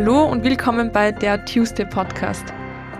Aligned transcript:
Hallo 0.00 0.26
und 0.26 0.44
willkommen 0.44 0.92
bei 0.92 1.10
der 1.10 1.44
Tuesday 1.44 1.84
Podcast. 1.84 2.44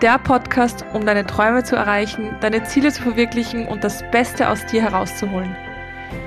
Der 0.02 0.18
Podcast, 0.18 0.84
um 0.92 1.06
deine 1.06 1.24
Träume 1.24 1.62
zu 1.62 1.76
erreichen, 1.76 2.34
deine 2.40 2.64
Ziele 2.64 2.90
zu 2.90 3.02
verwirklichen 3.02 3.68
und 3.68 3.84
das 3.84 4.02
Beste 4.10 4.48
aus 4.48 4.66
dir 4.66 4.82
herauszuholen. 4.82 5.54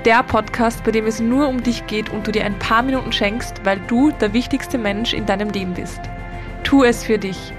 Der 0.06 0.22
Podcast, 0.22 0.82
bei 0.82 0.90
dem 0.90 1.04
es 1.04 1.20
nur 1.20 1.46
um 1.46 1.62
dich 1.62 1.86
geht 1.88 2.08
und 2.08 2.26
du 2.26 2.32
dir 2.32 2.46
ein 2.46 2.58
paar 2.58 2.82
Minuten 2.82 3.12
schenkst, 3.12 3.62
weil 3.66 3.80
du 3.80 4.12
der 4.12 4.32
wichtigste 4.32 4.78
Mensch 4.78 5.12
in 5.12 5.26
deinem 5.26 5.50
Leben 5.50 5.74
bist. 5.74 6.00
Tu 6.64 6.84
es 6.84 7.04
für 7.04 7.18
dich. 7.18 7.52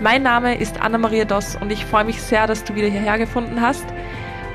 Mein 0.00 0.22
Name 0.22 0.56
ist 0.56 0.80
Anna-Maria 0.80 1.26
Doss 1.26 1.56
und 1.56 1.70
ich 1.70 1.84
freue 1.84 2.04
mich 2.04 2.22
sehr, 2.22 2.46
dass 2.46 2.64
du 2.64 2.74
wieder 2.74 2.88
hierher 2.88 3.18
gefunden 3.18 3.60
hast. 3.60 3.84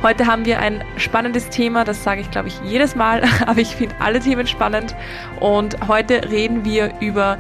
Heute 0.02 0.26
haben 0.26 0.46
wir 0.46 0.60
ein 0.60 0.84
spannendes 0.98 1.50
Thema, 1.50 1.84
das 1.84 2.04
sage 2.04 2.22
ich 2.22 2.32
glaube 2.32 2.48
ich 2.48 2.60
jedes 2.64 2.96
Mal, 2.96 3.22
aber 3.46 3.60
ich 3.60 3.76
finde 3.76 3.94
alle 4.00 4.20
Themen 4.20 4.48
spannend. 4.48 4.96
Und 5.40 5.88
heute 5.88 6.28
reden 6.32 6.66
wir 6.66 6.92
über 7.02 7.38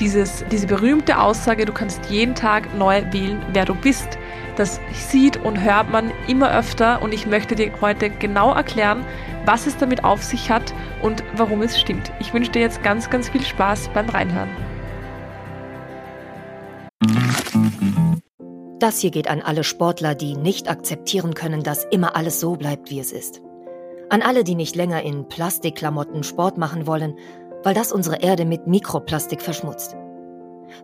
dieses, 0.00 0.44
diese 0.50 0.66
berühmte 0.66 1.20
Aussage, 1.20 1.64
du 1.64 1.72
kannst 1.72 2.10
jeden 2.10 2.34
Tag 2.34 2.76
neu 2.76 3.02
wählen, 3.12 3.42
wer 3.52 3.64
du 3.64 3.74
bist. 3.74 4.18
Das 4.56 4.80
sieht 4.92 5.36
und 5.36 5.62
hört 5.62 5.90
man 5.90 6.12
immer 6.28 6.50
öfter 6.56 7.02
und 7.02 7.12
ich 7.12 7.26
möchte 7.26 7.54
dir 7.54 7.70
heute 7.80 8.10
genau 8.10 8.54
erklären, 8.54 9.04
was 9.44 9.66
es 9.66 9.76
damit 9.76 10.04
auf 10.04 10.22
sich 10.22 10.50
hat 10.50 10.74
und 11.02 11.22
warum 11.34 11.62
es 11.62 11.78
stimmt. 11.78 12.12
Ich 12.20 12.32
wünsche 12.32 12.50
dir 12.50 12.60
jetzt 12.60 12.82
ganz, 12.82 13.10
ganz 13.10 13.28
viel 13.28 13.42
Spaß 13.42 13.90
beim 13.94 14.08
Reinhören. 14.08 14.50
Das 18.78 18.98
hier 18.98 19.10
geht 19.10 19.28
an 19.28 19.40
alle 19.40 19.64
Sportler, 19.64 20.14
die 20.14 20.36
nicht 20.36 20.68
akzeptieren 20.68 21.34
können, 21.34 21.62
dass 21.62 21.84
immer 21.90 22.14
alles 22.14 22.40
so 22.40 22.56
bleibt, 22.56 22.90
wie 22.90 23.00
es 23.00 23.10
ist. 23.10 23.40
An 24.08 24.22
alle, 24.22 24.44
die 24.44 24.54
nicht 24.54 24.76
länger 24.76 25.02
in 25.02 25.28
Plastikklamotten 25.28 26.22
Sport 26.22 26.58
machen 26.58 26.86
wollen, 26.86 27.16
weil 27.66 27.74
das 27.74 27.90
unsere 27.90 28.22
Erde 28.22 28.44
mit 28.44 28.68
Mikroplastik 28.68 29.42
verschmutzt. 29.42 29.96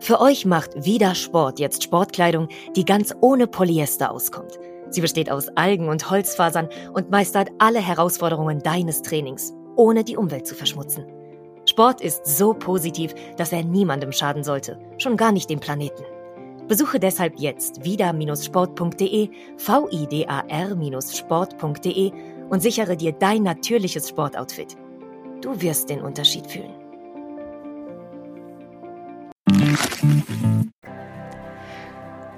Für 0.01 0.19
euch 0.19 0.45
macht 0.45 0.71
Vida 0.75 1.15
Sport 1.15 1.57
jetzt 1.57 1.81
Sportkleidung, 1.81 2.49
die 2.75 2.83
ganz 2.83 3.15
ohne 3.21 3.47
Polyester 3.47 4.11
auskommt. 4.11 4.59
Sie 4.89 4.99
besteht 4.99 5.31
aus 5.31 5.47
Algen 5.55 5.87
und 5.87 6.09
Holzfasern 6.09 6.67
und 6.91 7.09
meistert 7.09 7.51
alle 7.57 7.79
Herausforderungen 7.79 8.59
deines 8.59 9.01
Trainings, 9.01 9.53
ohne 9.77 10.03
die 10.03 10.17
Umwelt 10.17 10.45
zu 10.45 10.55
verschmutzen. 10.55 11.05
Sport 11.65 12.01
ist 12.01 12.25
so 12.25 12.53
positiv, 12.53 13.15
dass 13.37 13.53
er 13.53 13.63
niemandem 13.63 14.11
schaden 14.11 14.43
sollte, 14.43 14.77
schon 14.97 15.15
gar 15.15 15.31
nicht 15.31 15.49
dem 15.49 15.61
Planeten. 15.61 16.03
Besuche 16.67 16.99
deshalb 16.99 17.39
jetzt 17.39 17.85
vida-sport.de, 17.85 19.29
vidar-sport.de 19.57 22.11
und 22.49 22.61
sichere 22.61 22.97
dir 22.97 23.13
dein 23.13 23.43
natürliches 23.43 24.09
Sportoutfit. 24.09 24.75
Du 25.43 25.61
wirst 25.61 25.89
den 25.89 26.01
Unterschied 26.01 26.47
fühlen. 26.47 26.73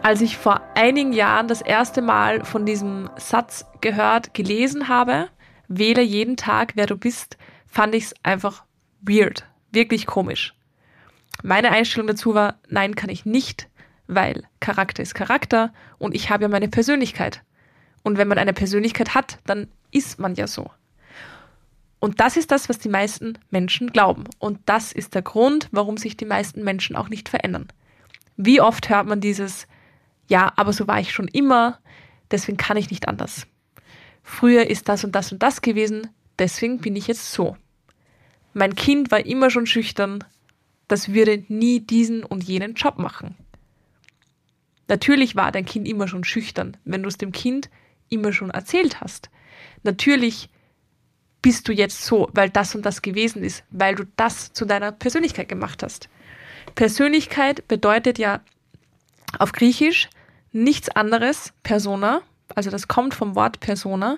Als 0.03 0.19
ich 0.21 0.37
vor 0.37 0.61
einigen 0.75 1.13
Jahren 1.13 1.47
das 1.47 1.61
erste 1.61 2.01
Mal 2.01 2.43
von 2.43 2.65
diesem 2.65 3.09
Satz 3.15 3.65
gehört, 3.79 4.33
gelesen 4.33 4.89
habe, 4.89 5.29
wähle 5.69 6.01
jeden 6.01 6.35
Tag, 6.35 6.73
wer 6.75 6.85
du 6.85 6.97
bist, 6.97 7.37
fand 7.65 7.95
ich 7.95 8.03
es 8.03 8.15
einfach 8.23 8.65
weird, 8.99 9.45
wirklich 9.71 10.05
komisch. 10.05 10.53
Meine 11.43 11.71
Einstellung 11.71 12.07
dazu 12.07 12.33
war, 12.33 12.59
nein, 12.67 12.95
kann 12.95 13.09
ich 13.09 13.25
nicht 13.25 13.69
weil 14.07 14.43
Charakter 14.59 15.03
ist 15.03 15.15
Charakter 15.15 15.73
und 15.97 16.15
ich 16.15 16.29
habe 16.29 16.43
ja 16.43 16.49
meine 16.49 16.67
Persönlichkeit. 16.67 17.43
Und 18.03 18.17
wenn 18.17 18.27
man 18.27 18.37
eine 18.37 18.53
Persönlichkeit 18.53 19.15
hat, 19.15 19.39
dann 19.45 19.67
ist 19.91 20.19
man 20.19 20.35
ja 20.35 20.47
so. 20.47 20.69
Und 22.05 22.19
das 22.19 22.37
ist 22.37 22.51
das, 22.51 22.69
was 22.69 22.77
die 22.77 22.87
meisten 22.87 23.39
Menschen 23.49 23.91
glauben. 23.91 24.25
Und 24.37 24.59
das 24.67 24.91
ist 24.91 25.15
der 25.15 25.23
Grund, 25.23 25.69
warum 25.71 25.97
sich 25.97 26.15
die 26.15 26.25
meisten 26.25 26.63
Menschen 26.63 26.95
auch 26.95 27.09
nicht 27.09 27.29
verändern. 27.29 27.67
Wie 28.37 28.61
oft 28.61 28.89
hört 28.89 29.07
man 29.07 29.21
dieses, 29.21 29.65
ja, 30.27 30.53
aber 30.55 30.71
so 30.71 30.87
war 30.87 30.99
ich 30.99 31.11
schon 31.11 31.27
immer, 31.27 31.79
deswegen 32.29 32.59
kann 32.59 32.77
ich 32.77 32.91
nicht 32.91 33.07
anders. 33.07 33.47
Früher 34.21 34.69
ist 34.69 34.87
das 34.87 35.03
und 35.03 35.15
das 35.15 35.31
und 35.31 35.41
das 35.41 35.63
gewesen, 35.63 36.09
deswegen 36.37 36.77
bin 36.77 36.95
ich 36.95 37.07
jetzt 37.07 37.31
so. 37.31 37.57
Mein 38.53 38.75
Kind 38.75 39.09
war 39.09 39.25
immer 39.25 39.49
schon 39.49 39.65
schüchtern, 39.65 40.23
das 40.87 41.11
würde 41.11 41.43
nie 41.47 41.79
diesen 41.79 42.23
und 42.23 42.43
jenen 42.43 42.75
Job 42.75 42.99
machen. 42.99 43.33
Natürlich 44.87 45.35
war 45.35 45.51
dein 45.51 45.65
Kind 45.65 45.87
immer 45.87 46.07
schon 46.07 46.23
schüchtern, 46.23 46.77
wenn 46.85 47.01
du 47.01 47.09
es 47.09 47.17
dem 47.17 47.31
Kind 47.31 47.71
immer 48.09 48.31
schon 48.31 48.51
erzählt 48.51 49.01
hast. 49.01 49.31
Natürlich 49.81 50.49
bist 51.45 51.67
du 51.67 51.73
jetzt 51.73 52.03
so, 52.03 52.27
weil 52.33 52.49
das 52.49 52.73
und 52.73 52.87
das 52.87 53.03
gewesen 53.03 53.43
ist, 53.43 53.63
weil 53.69 53.93
du 53.93 54.05
das 54.15 54.51
zu 54.51 54.65
deiner 54.65 54.91
Persönlichkeit 54.91 55.47
gemacht 55.47 55.83
hast. 55.83 56.09
Persönlichkeit 56.73 57.67
bedeutet 57.67 58.17
ja 58.17 58.41
auf 59.37 59.51
Griechisch 59.51 60.09
nichts 60.53 60.89
anderes, 60.89 61.53
Persona, 61.61 62.23
also 62.55 62.71
das 62.71 62.87
kommt 62.87 63.13
vom 63.13 63.35
Wort 63.35 63.59
Persona 63.59 64.17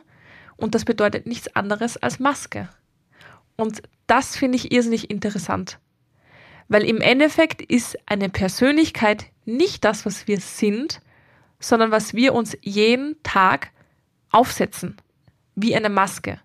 und 0.56 0.74
das 0.74 0.86
bedeutet 0.86 1.28
nichts 1.28 1.54
anderes 1.54 1.98
als 1.98 2.20
Maske. 2.20 2.70
Und 3.58 3.82
das 4.06 4.38
finde 4.38 4.56
ich 4.56 4.72
irrsinnig 4.72 5.09
interessant. 5.09 5.80
Weil 6.70 6.86
im 6.86 7.02
Endeffekt 7.02 7.62
ist 7.62 7.98
eine 8.06 8.30
Persönlichkeit 8.30 9.26
nicht 9.44 9.84
das, 9.84 10.06
was 10.06 10.30
wir 10.30 10.40
sind, 10.40 11.02
sondern 11.59 11.92
was 11.92 12.14
wir 12.14 12.34
uns 12.34 12.58
jeden 12.62 13.22
Tag 13.24 13.72
aufsetzen, 14.32 14.96
wie 15.56 15.76
eine 15.76 15.90
Maske. 15.90 16.40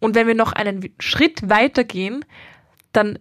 Und 0.00 0.14
wenn 0.14 0.26
wir 0.26 0.34
noch 0.34 0.52
einen 0.52 0.88
Schritt 0.98 1.48
weiter 1.48 1.84
gehen, 1.84 2.24
dann 2.92 3.18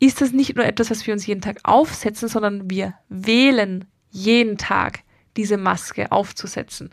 ist 0.00 0.20
das 0.20 0.32
nicht 0.32 0.56
nur 0.56 0.64
etwas, 0.64 0.90
was 0.90 1.06
wir 1.06 1.14
uns 1.14 1.26
jeden 1.26 1.40
Tag 1.40 1.60
aufsetzen, 1.62 2.28
sondern 2.28 2.70
wir 2.70 2.94
wählen 3.08 3.86
jeden 4.10 4.58
Tag 4.58 5.00
diese 5.36 5.56
Maske 5.56 6.12
aufzusetzen. 6.12 6.90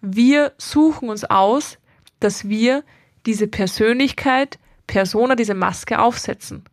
Wir 0.00 0.52
suchen 0.58 1.08
uns 1.08 1.24
aus, 1.24 1.78
dass 2.20 2.48
wir 2.48 2.84
diese 3.26 3.46
Persönlichkeit, 3.46 4.58
Persona, 4.86 5.34
diese 5.34 5.54
Maske 5.54 5.98
aufsetzen. 5.98 6.64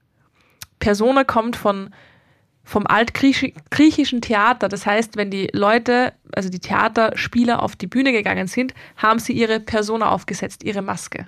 Persona 0.79 1.23
kommt 1.23 1.55
von 1.55 1.91
vom 2.63 2.85
altgriechischen 2.85 4.21
Theater. 4.21 4.69
Das 4.69 4.85
heißt, 4.85 5.17
wenn 5.17 5.31
die 5.31 5.49
Leute, 5.51 6.13
also 6.31 6.49
die 6.49 6.59
Theaterspieler 6.59 7.63
auf 7.63 7.75
die 7.75 7.87
Bühne 7.87 8.11
gegangen 8.11 8.47
sind, 8.47 8.73
haben 8.97 9.19
sie 9.19 9.33
ihre 9.33 9.59
Persona 9.59 10.09
aufgesetzt, 10.09 10.63
ihre 10.63 10.81
Maske. 10.81 11.27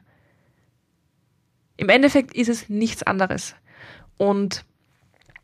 Im 1.83 1.89
Endeffekt 1.89 2.33
ist 2.33 2.47
es 2.47 2.69
nichts 2.69 3.03
anderes. 3.03 3.55
Und 4.15 4.63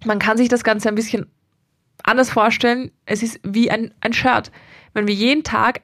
man 0.05 0.19
kann 0.19 0.37
sich 0.37 0.47
das 0.47 0.63
Ganze 0.63 0.87
ein 0.87 0.95
bisschen 0.95 1.29
anders 2.01 2.29
vorstellen. 2.29 2.91
Es 3.05 3.23
ist 3.23 3.41
wie 3.43 3.69
ein, 3.69 3.93
ein 3.99 4.13
Shirt. 4.13 4.49
Wenn 4.93 5.05
wir 5.05 5.13
jeden 5.13 5.43
Tag 5.43 5.81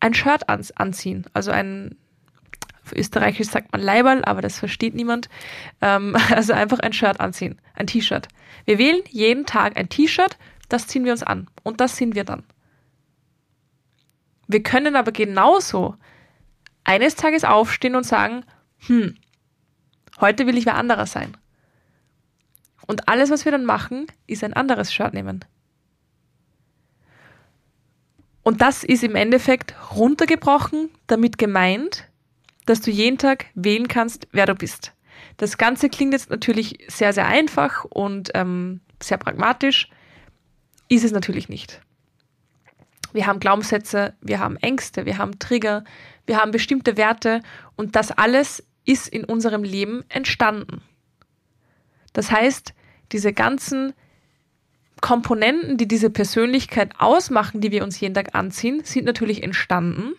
ein 0.00 0.14
Shirt 0.14 0.48
anziehen, 0.48 1.26
also 1.34 1.50
ein 1.50 1.94
auf 2.82 2.92
Österreichisch 2.92 3.48
sagt 3.48 3.70
man 3.70 3.82
Leiberl, 3.82 4.24
aber 4.24 4.40
das 4.40 4.58
versteht 4.58 4.94
niemand. 4.94 5.28
Ähm, 5.82 6.16
also 6.34 6.54
einfach 6.54 6.78
ein 6.78 6.94
Shirt 6.94 7.20
anziehen, 7.20 7.60
ein 7.74 7.86
T-Shirt. 7.86 8.28
Wir 8.64 8.78
wählen 8.78 9.02
jeden 9.10 9.44
Tag 9.44 9.76
ein 9.76 9.90
T-Shirt, 9.90 10.38
das 10.70 10.86
ziehen 10.86 11.04
wir 11.04 11.12
uns 11.12 11.22
an 11.22 11.48
und 11.64 11.82
das 11.82 11.98
sind 11.98 12.14
wir 12.14 12.24
dann. 12.24 12.44
Wir 14.48 14.62
können 14.62 14.96
aber 14.96 15.12
genauso 15.12 15.96
eines 16.82 17.14
Tages 17.14 17.44
aufstehen 17.44 17.94
und 17.94 18.04
sagen, 18.04 18.42
hm, 18.86 19.18
heute 20.20 20.46
will 20.46 20.56
ich 20.56 20.66
wer 20.66 20.76
anderer 20.76 21.06
sein. 21.06 21.36
Und 22.86 23.08
alles, 23.08 23.30
was 23.30 23.44
wir 23.44 23.52
dann 23.52 23.64
machen, 23.64 24.06
ist 24.26 24.44
ein 24.44 24.52
anderes 24.52 24.92
Shirt 24.92 25.12
nehmen. 25.12 25.44
Und 28.42 28.60
das 28.60 28.84
ist 28.84 29.02
im 29.02 29.16
Endeffekt 29.16 29.74
runtergebrochen, 29.96 30.90
damit 31.08 31.36
gemeint, 31.36 32.08
dass 32.64 32.80
du 32.80 32.92
jeden 32.92 33.18
Tag 33.18 33.46
wählen 33.54 33.88
kannst, 33.88 34.28
wer 34.30 34.46
du 34.46 34.54
bist. 34.54 34.92
Das 35.36 35.58
Ganze 35.58 35.88
klingt 35.88 36.12
jetzt 36.12 36.30
natürlich 36.30 36.78
sehr, 36.88 37.12
sehr 37.12 37.26
einfach 37.26 37.84
und 37.84 38.30
ähm, 38.34 38.80
sehr 39.02 39.18
pragmatisch, 39.18 39.88
ist 40.88 41.04
es 41.04 41.10
natürlich 41.10 41.48
nicht. 41.48 41.80
Wir 43.12 43.26
haben 43.26 43.40
Glaubenssätze, 43.40 44.14
wir 44.20 44.38
haben 44.38 44.56
Ängste, 44.56 45.06
wir 45.06 45.18
haben 45.18 45.38
Trigger, 45.38 45.84
wir 46.26 46.36
haben 46.36 46.50
bestimmte 46.50 46.96
Werte 46.96 47.40
und 47.76 47.96
das 47.96 48.12
alles 48.12 48.62
ist 48.86 49.08
in 49.08 49.24
unserem 49.24 49.62
Leben 49.62 50.04
entstanden. 50.08 50.80
Das 52.12 52.30
heißt, 52.30 52.72
diese 53.12 53.32
ganzen 53.32 53.92
Komponenten, 55.02 55.76
die 55.76 55.86
diese 55.86 56.08
Persönlichkeit 56.08 56.94
ausmachen, 56.98 57.60
die 57.60 57.70
wir 57.70 57.84
uns 57.84 58.00
jeden 58.00 58.14
Tag 58.14 58.34
anziehen, 58.34 58.80
sind 58.84 59.04
natürlich 59.04 59.42
entstanden 59.42 60.14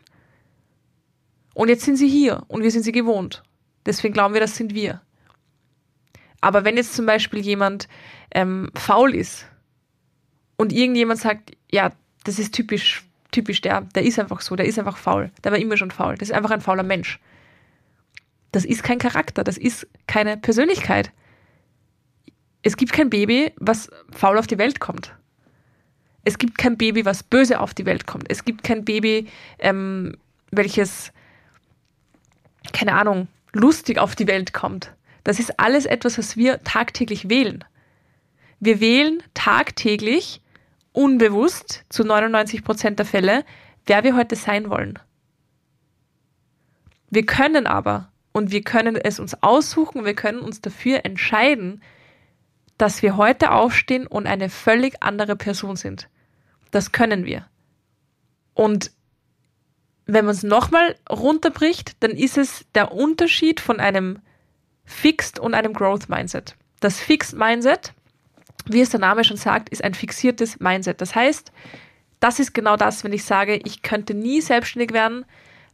und 1.56 1.69
jetzt 1.69 1.84
sind 1.84 1.98
sie 1.98 2.08
hier 2.08 2.44
und 2.48 2.62
wir 2.62 2.69
sind 2.69 2.84
sie 2.84 2.92
gewohnt. 2.92 3.42
Deswegen 3.86 4.14
glauben 4.14 4.36
wir, 4.36 4.42
das 4.42 4.56
sind 4.56 4.75
wir. 4.75 5.02
Aber 6.40 6.63
wenn 6.63 6.78
jetzt 6.78 6.94
zum 6.94 7.08
Beispiel 7.08 7.40
jemand 7.40 7.88
ähm, 8.30 8.70
faul 8.75 9.16
ist 9.16 9.48
und 10.58 10.72
irgendjemand 10.72 11.20
sagt, 11.20 11.58
ja, 11.72 11.92
das 12.24 12.38
ist 12.38 12.54
typisch, 12.54 13.04
typisch 13.31 13.62
der, 13.62 13.81
der 13.81 14.04
ist 14.04 14.20
einfach 14.20 14.42
so, 14.42 14.56
der 14.56 14.68
ist 14.68 14.78
einfach 14.78 14.98
faul, 14.98 15.31
der 15.44 15.52
war 15.52 15.58
immer 15.58 15.78
schon 15.78 15.90
faul, 15.90 16.16
das 16.16 16.30
ist 16.30 16.36
einfach 16.36 16.52
ein 16.52 16.62
fauler 16.62 16.84
Mensch. 16.84 17.20
Das 18.57 18.65
ist 18.65 18.81
kein 18.81 18.98
Charakter, 18.98 19.44
das 19.44 19.56
ist 19.56 19.86
keine 20.07 20.36
Persönlichkeit. 20.36 21.12
Es 22.63 22.75
gibt 22.75 22.92
kein 22.92 23.12
Baby, 23.12 23.54
was 23.57 23.88
faul 24.09 24.36
auf 24.36 24.48
die 24.48 24.57
Welt 24.57 24.80
kommt. 24.80 25.13
Es 26.24 26.39
gibt 26.39 26.57
kein 26.57 26.75
Baby, 26.75 27.06
was 27.06 27.21
böse 27.21 27.59
auf 27.59 27.75
die 27.75 27.86
Welt 27.86 28.07
kommt. 28.07 28.25
Es 28.31 28.45
gibt 28.45 28.63
kein 28.63 28.83
Baby, 28.83 29.27
ähm, 29.59 30.18
welches, 30.50 31.12
keine 32.74 32.95
Ahnung, 32.95 33.27
lustig 33.54 34.00
auf 34.00 34.15
die 34.15 34.25
Welt 34.25 34.54
kommt. 34.54 34.92
Das 35.24 35.38
ist 35.38 35.60
alles 35.60 35.86
etwas, 35.86 36.18
was 36.18 36.36
wir 36.36 36.63
tagtäglich 36.63 37.30
wählen. 37.30 37.63
Wir 38.60 38.80
wählen 38.80 39.21
tagtäglich, 39.36 40.42
unbewusst, 40.94 41.86
zu 41.89 42.03
99 42.03 42.63
Prozent 42.63 42.98
der 42.98 43.06
Fälle, 43.06 43.45
wer 43.86 44.03
wir 44.03 44.15
heute 44.15 44.36
sein 44.36 44.71
wollen. 44.71 44.98
Wir 47.12 47.24
können 47.24 47.68
aber 47.68 48.10
und 48.38 48.51
wir 48.51 48.62
können 48.62 48.95
es 48.95 49.19
uns 49.19 49.42
aussuchen, 49.42 50.06
wir 50.06 50.13
können 50.13 50.42
uns 50.42 50.62
dafür 50.62 51.04
entscheiden, 51.06 51.81
dass 52.78 53.01
wir 53.01 53.18
heute 53.18 53.51
aufstehen 53.51 54.06
und 54.06 54.28
eine 54.28 54.50
völlig 54.50 55.01
andere 55.01 55.36
Person 55.36 55.75
sind. 55.75 56.07
Das 56.69 56.92
können 56.92 57.25
wir. 57.25 57.48
Und 58.54 58.92
wenn 60.06 60.25
man 60.25 60.36
es 60.36 60.44
nochmal 60.44 60.95
runterbricht, 61.10 61.98
dann 62.04 62.12
ist 62.12 62.38
es 62.38 62.66
der 62.75 62.92
Unterschied 62.92 63.60
von 63.60 63.80
einem 63.80 64.19
Fixed 64.86 65.39
und 65.39 65.56
einem 65.56 65.74
Growth 65.74 66.07
Mindset. 66.07 66.56
Das 66.80 67.00
Fixed 67.00 67.36
Mindset, 67.36 67.94
wie 68.68 68.81
es 68.81 68.92
der 68.92 69.00
Name 69.00 69.24
schon 69.24 69.38
sagt, 69.38 69.69
ist 69.69 69.84
ein 69.84 69.95
fixiertes 69.95 70.60
Mindset. 70.60 71.01
Das 71.01 71.16
heißt, 71.16 71.51
das 72.19 72.39
ist 72.39 72.54
genau 72.54 72.78
das, 72.78 73.04
wenn 73.04 73.13
ich 73.13 73.25
sage, 73.25 73.56
ich 73.56 73.81
könnte 73.81 74.13
nie 74.13 74.42
selbstständig 74.42 74.94
werden, 74.94 75.25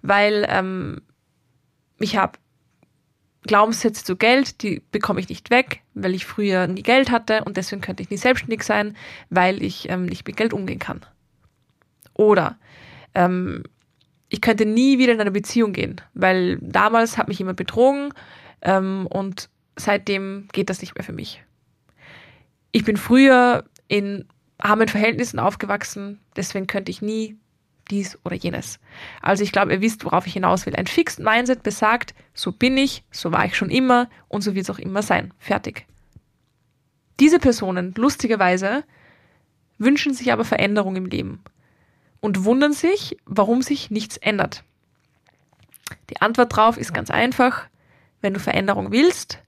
weil 0.01 0.45
ähm, 0.47 1.01
ich 1.99 2.15
habe 2.15 2.39
Glaubenssätze 3.43 4.03
zu 4.03 4.15
Geld, 4.15 4.61
die 4.61 4.81
bekomme 4.91 5.19
ich 5.19 5.29
nicht 5.29 5.49
weg, 5.49 5.81
weil 5.93 6.15
ich 6.15 6.25
früher 6.25 6.67
nie 6.67 6.83
Geld 6.83 7.11
hatte 7.11 7.43
und 7.43 7.57
deswegen 7.57 7.81
könnte 7.81 8.03
ich 8.03 8.09
nie 8.09 8.17
selbstständig 8.17 8.63
sein, 8.63 8.95
weil 9.29 9.61
ich 9.61 9.89
ähm, 9.89 10.05
nicht 10.05 10.25
mit 10.25 10.37
Geld 10.37 10.53
umgehen 10.53 10.79
kann. 10.79 11.01
Oder 12.13 12.57
ähm, 13.15 13.63
ich 14.29 14.41
könnte 14.41 14.65
nie 14.65 14.97
wieder 14.97 15.13
in 15.13 15.21
eine 15.21 15.31
Beziehung 15.31 15.73
gehen, 15.73 16.01
weil 16.13 16.57
damals 16.61 17.17
hat 17.17 17.27
mich 17.27 17.39
jemand 17.39 17.57
betrogen 17.57 18.13
ähm, 18.61 19.07
und 19.07 19.49
seitdem 19.75 20.47
geht 20.53 20.69
das 20.69 20.81
nicht 20.81 20.95
mehr 20.95 21.03
für 21.03 21.13
mich. 21.13 21.43
Ich 22.71 22.83
bin 22.85 22.97
früher 22.97 23.65
in 23.87 24.25
armen 24.57 24.87
Verhältnissen 24.87 25.39
aufgewachsen, 25.39 26.19
deswegen 26.35 26.67
könnte 26.67 26.91
ich 26.91 27.01
nie 27.01 27.37
dies 27.89 28.17
oder 28.23 28.35
jenes. 28.35 28.79
Also 29.21 29.43
ich 29.43 29.51
glaube, 29.51 29.73
ihr 29.73 29.81
wisst, 29.81 30.05
worauf 30.05 30.27
ich 30.27 30.33
hinaus 30.33 30.65
will. 30.65 30.75
Ein 30.75 30.87
Fixed 30.87 31.19
Mindset 31.19 31.63
besagt, 31.63 32.13
so 32.33 32.51
bin 32.51 32.77
ich, 32.77 33.03
so 33.11 33.31
war 33.31 33.45
ich 33.45 33.55
schon 33.55 33.69
immer 33.69 34.09
und 34.27 34.41
so 34.41 34.55
wird 34.55 34.63
es 34.63 34.69
auch 34.69 34.79
immer 34.79 35.01
sein. 35.01 35.33
Fertig. 35.39 35.85
Diese 37.19 37.39
Personen, 37.39 37.93
lustigerweise, 37.95 38.83
wünschen 39.77 40.13
sich 40.13 40.31
aber 40.31 40.45
Veränderung 40.45 40.95
im 40.95 41.05
Leben 41.05 41.43
und 42.21 42.45
wundern 42.45 42.73
sich, 42.73 43.17
warum 43.25 43.61
sich 43.61 43.91
nichts 43.91 44.17
ändert. 44.17 44.63
Die 46.09 46.21
Antwort 46.21 46.53
darauf 46.53 46.77
ist 46.77 46.93
ganz 46.93 47.11
einfach. 47.11 47.65
Wenn 48.21 48.33
du 48.33 48.39
Veränderung 48.39 48.91
willst, 48.91 49.39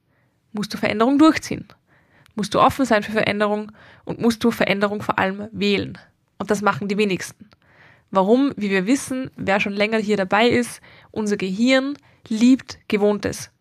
musst 0.51 0.73
du 0.73 0.77
Veränderung 0.77 1.17
durchziehen. 1.17 1.67
Musst 2.35 2.53
du 2.53 2.59
offen 2.59 2.85
sein 2.85 3.03
für 3.03 3.13
Veränderung 3.13 3.71
und 4.03 4.19
musst 4.19 4.43
du 4.43 4.51
Veränderung 4.51 5.01
vor 5.01 5.17
allem 5.17 5.47
wählen. 5.53 5.97
Und 6.37 6.51
das 6.51 6.61
machen 6.61 6.89
die 6.89 6.97
wenigsten. 6.97 7.49
Warum? 8.11 8.53
Wie 8.55 8.69
wir 8.69 8.87
wissen, 8.87 9.31
wer 9.35 9.59
schon 9.59 9.73
länger 9.73 9.97
hier 9.97 10.17
dabei 10.17 10.47
ist, 10.47 10.81
unser 11.11 11.37
Gehirn 11.37 11.97
liebt 12.27 12.79
Gewohntes. 12.87 13.51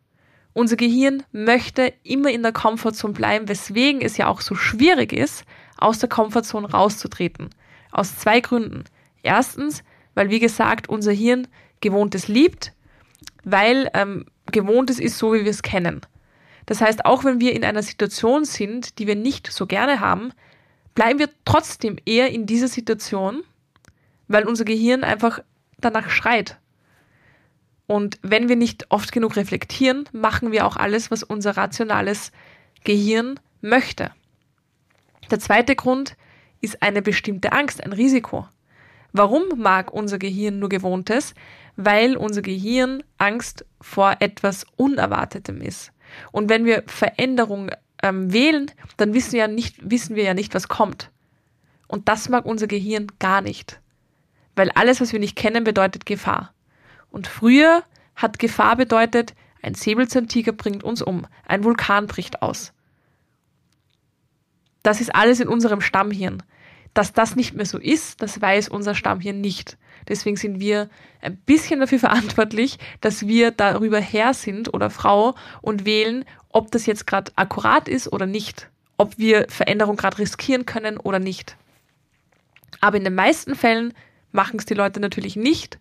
Unser 0.53 0.77
Gehirn 0.77 1.25
möchte 1.33 1.93
immer 2.05 2.31
in 2.31 2.43
der 2.43 2.53
Komfortzone 2.53 3.13
bleiben, 3.13 3.49
weswegen 3.49 4.01
es 4.01 4.17
ja 4.17 4.29
auch 4.29 4.41
so 4.41 4.55
schwierig 4.55 5.13
ist, 5.13 5.45
aus 5.77 5.99
der 5.99 6.09
Komfortzone 6.09 6.71
rauszutreten. 6.71 7.51
Aus 7.91 8.19
zwei 8.19 8.41
Gründen. 8.41 8.85
Erstens, 9.23 9.83
weil 10.15 10.31
wie 10.31 10.39
gesagt 10.39 10.89
unser 10.89 11.13
Hirn 11.13 11.49
Gewohntes 11.81 12.29
liebt, 12.29 12.73
weil 13.43 13.91
ähm, 13.95 14.27
Gewohntes 14.53 15.01
ist 15.01 15.19
so, 15.19 15.35
wie 15.35 15.45
wir 15.45 15.51
es 15.51 15.63
kennen. 15.63 16.01
Das 16.67 16.81
heißt, 16.81 17.05
auch 17.05 17.25
wenn 17.25 17.41
wir 17.41 17.53
in 17.53 17.65
einer 17.65 17.83
Situation 17.83 18.45
sind, 18.45 18.99
die 18.99 19.07
wir 19.07 19.17
nicht 19.17 19.51
so 19.51 19.67
gerne 19.67 20.01
haben, 20.01 20.33
bleiben 20.95 21.19
wir 21.19 21.29
trotzdem 21.45 21.97
eher 22.07 22.31
in 22.31 22.47
dieser 22.47 22.69
Situation, 22.69 23.43
weil 24.29 24.45
unser 24.45 24.65
Gehirn 24.65 25.05
einfach 25.05 25.41
danach 25.79 26.11
schreit. 26.11 26.59
Und 27.87 28.19
wenn 28.23 28.49
wir 28.49 28.57
nicht 28.57 28.91
oft 28.91 29.13
genug 29.13 29.37
reflektieren, 29.37 30.09
machen 30.13 30.53
wir 30.53 30.67
auch 30.67 30.77
alles, 30.77 31.11
was 31.11 31.23
unser 31.23 31.57
rationales 31.57 32.33
Gehirn 32.85 33.39
möchte. 33.61 34.11
Der 35.31 35.39
zweite 35.39 35.77
Grund 35.77 36.17
ist 36.61 36.83
eine 36.83 37.03
bestimmte 37.03 37.53
Angst, 37.53 37.83
ein 37.83 37.93
Risiko. 37.93 38.49
Warum 39.13 39.43
mag 39.57 39.93
unser 39.93 40.19
Gehirn 40.19 40.59
nur 40.59 40.69
Gewohntes? 40.69 41.35
Weil 41.77 42.17
unser 42.17 42.43
Gehirn 42.43 43.03
Angst 43.19 43.65
vor 43.81 44.17
etwas 44.21 44.67
Unerwartetem 44.77 45.61
ist. 45.61 45.93
Und 46.33 46.49
wenn 46.49 46.65
wir 46.65 46.85
Veränderung 46.87 47.71
ähm, 48.03 48.33
wählen, 48.33 48.71
dann 48.97 49.15
wissen 49.15 49.33
wir, 49.33 49.41
ja 49.41 49.49
nicht, 49.49 49.77
wissen 49.89 50.17
wir 50.17 50.25
ja 50.25 50.35
nicht, 50.35 50.55
was 50.55 50.69
kommt. 50.69 51.11
Und 51.87 52.09
das 52.09 52.29
mag 52.29 52.45
unser 52.45 52.67
Gehirn 52.67 53.07
gar 53.19 53.41
nicht. 53.41 53.81
Weil 54.57 54.71
alles, 54.71 55.01
was 55.01 55.13
wir 55.13 55.21
nicht 55.21 55.37
kennen, 55.37 55.65
bedeutet 55.65 56.07
Gefahr. 56.07 56.53
Und 57.11 57.27
früher 57.27 57.83
hat 58.17 58.39
Gefahr 58.39 58.77
bedeutet, 58.77 59.35
ein 59.63 59.75
Säbelzahntiger 59.75 60.53
bringt 60.53 60.85
uns 60.85 61.03
um, 61.03 61.27
ein 61.47 61.65
Vulkan 61.65 62.07
bricht 62.07 62.43
aus. 62.43 62.73
Das 64.83 65.01
ist 65.01 65.15
alles 65.15 65.41
in 65.41 65.49
unserem 65.49 65.81
Stammhirn. 65.81 66.43
Dass 66.93 67.13
das 67.13 67.35
nicht 67.35 67.55
mehr 67.55 67.67
so 67.67 67.79
ist, 67.79 68.23
das 68.23 68.41
weiß 68.41 68.69
unser 68.69 68.95
Stammhirn 68.95 69.41
nicht. 69.41 69.79
Deswegen 70.07 70.37
sind 70.37 70.61
wir 70.61 70.89
ein 71.23 71.37
bisschen 71.37 71.81
dafür 71.81 71.99
verantwortlich, 71.99 72.79
dass 73.01 73.27
wir 73.27 73.51
darüber 73.51 73.99
her 73.99 74.35
sind 74.35 74.73
oder 74.73 74.91
Frau 74.91 75.35
und 75.63 75.87
wählen, 75.87 76.25
ob 76.51 76.71
das 76.71 76.87
jetzt 76.87 77.07
gerade 77.07 77.33
akkurat 77.35 77.89
ist 77.89 78.13
oder 78.13 78.27
nicht. 78.27 78.69
Ob 78.97 79.19
wir 79.19 79.47
Veränderung 79.49 79.97
gerade 79.97 80.19
riskieren 80.19 80.67
können 80.67 80.99
oder 80.99 81.19
nicht. 81.19 81.57
Aber 82.81 82.97
in 82.97 83.05
den 83.05 83.15
meisten 83.15 83.57
Fällen 83.57 83.95
machen 84.35 84.59
es 84.59 84.67
die 84.67 84.75
Leute 84.75 85.01
natürlich 85.01 85.37
nicht 85.37 85.79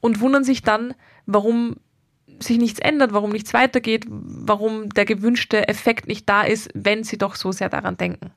und 0.00 0.20
wundern 0.20 0.44
sich 0.44 0.62
dann, 0.62 0.94
warum 1.26 1.76
sich 2.38 2.58
nichts 2.58 2.78
ändert, 2.78 3.12
warum 3.12 3.30
nichts 3.30 3.54
weitergeht, 3.54 4.04
warum 4.08 4.90
der 4.90 5.04
gewünschte 5.04 5.68
Effekt 5.68 6.06
nicht 6.06 6.28
da 6.28 6.42
ist, 6.42 6.68
wenn 6.74 7.04
sie 7.04 7.18
doch 7.18 7.34
so 7.34 7.52
sehr 7.52 7.68
daran 7.68 7.96
denken. 7.96 8.30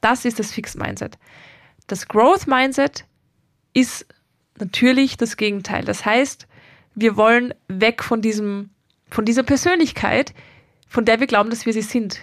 Das 0.00 0.24
ist 0.24 0.38
das 0.38 0.52
Fixed 0.52 0.78
Mindset. 0.78 1.18
Das 1.86 2.06
Growth 2.08 2.46
Mindset 2.46 3.04
ist 3.72 4.06
natürlich 4.58 5.16
das 5.16 5.36
Gegenteil. 5.36 5.84
Das 5.84 6.04
heißt, 6.04 6.46
wir 6.94 7.16
wollen 7.16 7.54
weg 7.68 8.04
von 8.04 8.22
diesem, 8.22 8.70
von 9.10 9.24
dieser 9.24 9.42
Persönlichkeit, 9.42 10.32
von 10.88 11.04
der 11.04 11.20
wir 11.20 11.26
glauben, 11.26 11.50
dass 11.50 11.66
wir 11.66 11.72
sie 11.72 11.82
sind. 11.82 12.20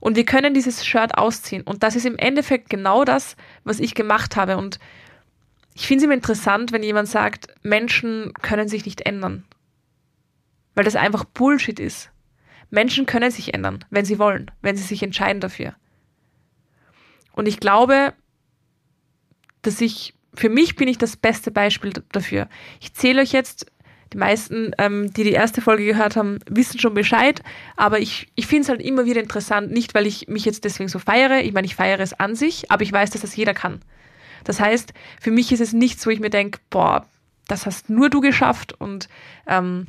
Und 0.00 0.16
wir 0.16 0.24
können 0.24 0.54
dieses 0.54 0.84
Shirt 0.84 1.16
ausziehen. 1.16 1.62
Und 1.62 1.82
das 1.82 1.94
ist 1.94 2.06
im 2.06 2.16
Endeffekt 2.16 2.70
genau 2.70 3.04
das, 3.04 3.36
was 3.64 3.78
ich 3.78 3.94
gemacht 3.94 4.34
habe. 4.34 4.56
Und 4.56 4.80
ich 5.80 5.86
finde 5.86 6.02
es 6.02 6.04
immer 6.04 6.14
interessant, 6.14 6.72
wenn 6.72 6.82
jemand 6.82 7.08
sagt, 7.08 7.46
Menschen 7.62 8.34
können 8.42 8.68
sich 8.68 8.84
nicht 8.84 9.00
ändern. 9.00 9.44
Weil 10.74 10.84
das 10.84 10.94
einfach 10.94 11.24
Bullshit 11.24 11.80
ist. 11.80 12.10
Menschen 12.68 13.06
können 13.06 13.30
sich 13.30 13.54
ändern, 13.54 13.82
wenn 13.88 14.04
sie 14.04 14.18
wollen, 14.18 14.50
wenn 14.60 14.76
sie 14.76 14.82
sich 14.82 15.02
entscheiden 15.02 15.40
dafür. 15.40 15.74
Und 17.32 17.48
ich 17.48 17.60
glaube, 17.60 18.12
dass 19.62 19.80
ich, 19.80 20.12
für 20.34 20.50
mich 20.50 20.76
bin 20.76 20.86
ich 20.86 20.98
das 20.98 21.16
beste 21.16 21.50
Beispiel 21.50 21.94
dafür. 22.12 22.50
Ich 22.82 22.92
zähle 22.92 23.22
euch 23.22 23.32
jetzt, 23.32 23.64
die 24.12 24.18
meisten, 24.18 24.72
ähm, 24.76 25.10
die 25.14 25.24
die 25.24 25.32
erste 25.32 25.62
Folge 25.62 25.86
gehört 25.86 26.14
haben, 26.14 26.40
wissen 26.46 26.78
schon 26.78 26.92
Bescheid, 26.92 27.42
aber 27.76 28.00
ich, 28.00 28.28
ich 28.34 28.46
finde 28.46 28.64
es 28.64 28.68
halt 28.68 28.82
immer 28.82 29.06
wieder 29.06 29.22
interessant, 29.22 29.70
nicht 29.72 29.94
weil 29.94 30.06
ich 30.06 30.28
mich 30.28 30.44
jetzt 30.44 30.66
deswegen 30.66 30.90
so 30.90 30.98
feiere, 30.98 31.40
ich 31.40 31.54
meine, 31.54 31.66
ich 31.66 31.74
feiere 31.74 32.00
es 32.00 32.12
an 32.12 32.34
sich, 32.34 32.70
aber 32.70 32.82
ich 32.82 32.92
weiß, 32.92 33.12
dass 33.12 33.22
das 33.22 33.34
jeder 33.34 33.54
kann. 33.54 33.80
Das 34.44 34.60
heißt, 34.60 34.92
für 35.20 35.30
mich 35.30 35.52
ist 35.52 35.60
es 35.60 35.72
nichts, 35.72 36.06
wo 36.06 36.10
ich 36.10 36.20
mir 36.20 36.30
denke, 36.30 36.60
boah, 36.70 37.06
das 37.46 37.66
hast 37.66 37.90
nur 37.90 38.10
du 38.10 38.20
geschafft 38.20 38.72
und 38.72 39.08
ähm, 39.46 39.88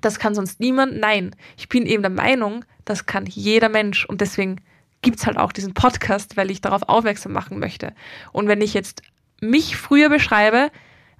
das 0.00 0.18
kann 0.18 0.34
sonst 0.34 0.60
niemand. 0.60 0.98
Nein, 0.98 1.36
ich 1.56 1.68
bin 1.68 1.86
eben 1.86 2.02
der 2.02 2.10
Meinung, 2.10 2.64
das 2.84 3.06
kann 3.06 3.26
jeder 3.26 3.68
Mensch 3.68 4.04
und 4.04 4.20
deswegen 4.20 4.60
gibt 5.02 5.18
es 5.18 5.26
halt 5.26 5.36
auch 5.36 5.52
diesen 5.52 5.74
Podcast, 5.74 6.36
weil 6.36 6.50
ich 6.50 6.60
darauf 6.60 6.82
aufmerksam 6.88 7.32
machen 7.32 7.58
möchte. 7.58 7.94
Und 8.32 8.48
wenn 8.48 8.60
ich 8.60 8.74
jetzt 8.74 9.02
mich 9.40 9.76
früher 9.76 10.08
beschreibe, 10.08 10.70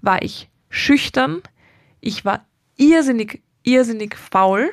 war 0.01 0.23
ich 0.23 0.49
schüchtern, 0.71 1.43
ich 2.01 2.25
war 2.25 2.47
irrsinnig, 2.77 3.43
irrsinnig 3.63 4.17
faul, 4.17 4.73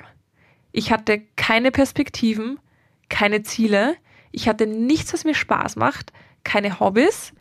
ich 0.72 0.92
hatte 0.92 1.22
keine 1.36 1.72
Perspektiven, 1.72 2.60
keine 3.10 3.44
Ziele, 3.44 3.96
ich 4.32 4.48
hatte 4.48 4.66
nichts, 4.66 5.14
was 5.14 5.26
mir 5.26 5.36
Spaß 5.36 5.76
macht, 5.76 6.14
keine 6.44 6.80
Hobbys, 6.80 7.34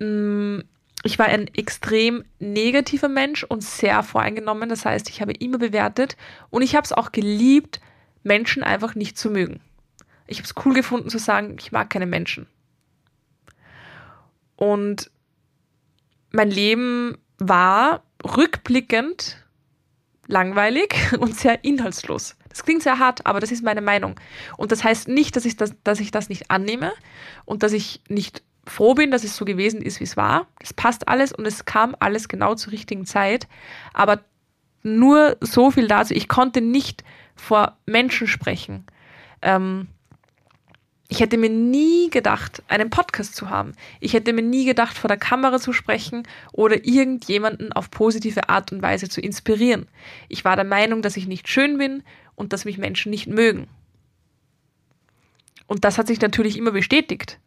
ich 0.00 1.18
war 1.18 1.26
ein 1.26 1.48
extrem 1.54 2.24
negativer 2.38 3.08
Mensch 3.08 3.44
und 3.44 3.62
sehr 3.62 4.02
voreingenommen. 4.02 4.68
Das 4.68 4.84
heißt, 4.84 5.08
ich 5.08 5.20
habe 5.20 5.32
immer 5.32 5.58
bewertet 5.58 6.16
und 6.50 6.62
ich 6.62 6.76
habe 6.76 6.84
es 6.84 6.92
auch 6.92 7.12
geliebt, 7.12 7.80
Menschen 8.22 8.62
einfach 8.62 8.94
nicht 8.94 9.18
zu 9.18 9.30
mögen. 9.30 9.60
Ich 10.26 10.38
habe 10.38 10.46
es 10.46 10.54
cool 10.64 10.74
gefunden 10.74 11.08
zu 11.08 11.18
sagen, 11.18 11.56
ich 11.58 11.72
mag 11.72 11.90
keine 11.90 12.06
Menschen. 12.06 12.46
Und 14.56 15.10
mein 16.30 16.50
Leben 16.50 17.16
war 17.38 18.02
rückblickend 18.24 19.44
langweilig 20.26 20.94
und 21.18 21.34
sehr 21.36 21.64
inhaltslos. 21.64 22.36
Das 22.48 22.64
klingt 22.64 22.82
sehr 22.82 22.98
hart, 22.98 23.24
aber 23.26 23.40
das 23.40 23.52
ist 23.52 23.62
meine 23.62 23.80
Meinung. 23.80 24.18
Und 24.56 24.72
das 24.72 24.82
heißt 24.82 25.08
nicht, 25.08 25.36
dass 25.36 25.44
ich 25.44 25.56
das, 25.56 25.74
dass 25.84 26.00
ich 26.00 26.10
das 26.10 26.28
nicht 26.28 26.50
annehme 26.50 26.92
und 27.44 27.62
dass 27.62 27.72
ich 27.72 28.02
nicht 28.08 28.42
froh 28.68 28.94
bin, 28.94 29.10
dass 29.10 29.24
es 29.24 29.36
so 29.36 29.44
gewesen 29.44 29.82
ist, 29.82 30.00
wie 30.00 30.04
es 30.04 30.16
war. 30.16 30.46
Es 30.60 30.72
passt 30.72 31.08
alles 31.08 31.32
und 31.32 31.46
es 31.46 31.64
kam 31.64 31.96
alles 31.98 32.28
genau 32.28 32.54
zur 32.54 32.72
richtigen 32.72 33.06
Zeit. 33.06 33.48
Aber 33.92 34.20
nur 34.82 35.36
so 35.40 35.70
viel 35.70 35.88
dazu. 35.88 36.14
Ich 36.14 36.28
konnte 36.28 36.60
nicht 36.60 37.04
vor 37.34 37.76
Menschen 37.86 38.26
sprechen. 38.26 38.84
Ähm, 39.42 39.88
ich 41.10 41.20
hätte 41.20 41.38
mir 41.38 41.48
nie 41.48 42.10
gedacht, 42.10 42.62
einen 42.68 42.90
Podcast 42.90 43.34
zu 43.34 43.48
haben. 43.48 43.72
Ich 43.98 44.12
hätte 44.12 44.34
mir 44.34 44.42
nie 44.42 44.66
gedacht, 44.66 44.96
vor 44.96 45.08
der 45.08 45.16
Kamera 45.16 45.58
zu 45.58 45.72
sprechen 45.72 46.28
oder 46.52 46.84
irgendjemanden 46.84 47.72
auf 47.72 47.90
positive 47.90 48.50
Art 48.50 48.72
und 48.72 48.82
Weise 48.82 49.08
zu 49.08 49.22
inspirieren. 49.22 49.86
Ich 50.28 50.44
war 50.44 50.54
der 50.54 50.66
Meinung, 50.66 51.00
dass 51.00 51.16
ich 51.16 51.26
nicht 51.26 51.48
schön 51.48 51.78
bin 51.78 52.02
und 52.34 52.52
dass 52.52 52.66
mich 52.66 52.76
Menschen 52.76 53.08
nicht 53.10 53.26
mögen. 53.26 53.68
Und 55.66 55.84
das 55.84 55.96
hat 55.96 56.08
sich 56.08 56.20
natürlich 56.20 56.58
immer 56.58 56.72
bestätigt. 56.72 57.38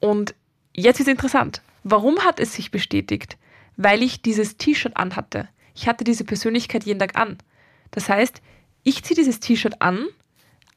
Und 0.00 0.34
jetzt 0.74 1.00
ist 1.00 1.08
interessant. 1.08 1.62
Warum 1.84 2.24
hat 2.24 2.40
es 2.40 2.54
sich 2.54 2.70
bestätigt? 2.70 3.38
Weil 3.76 4.02
ich 4.02 4.22
dieses 4.22 4.56
T-Shirt 4.56 4.96
anhatte. 4.96 5.48
Ich 5.74 5.88
hatte 5.88 6.04
diese 6.04 6.24
Persönlichkeit 6.24 6.84
jeden 6.84 6.98
Tag 6.98 7.16
an. 7.16 7.38
Das 7.90 8.08
heißt, 8.08 8.42
ich 8.82 9.02
ziehe 9.04 9.16
dieses 9.16 9.40
T-Shirt 9.40 9.80
an 9.80 10.06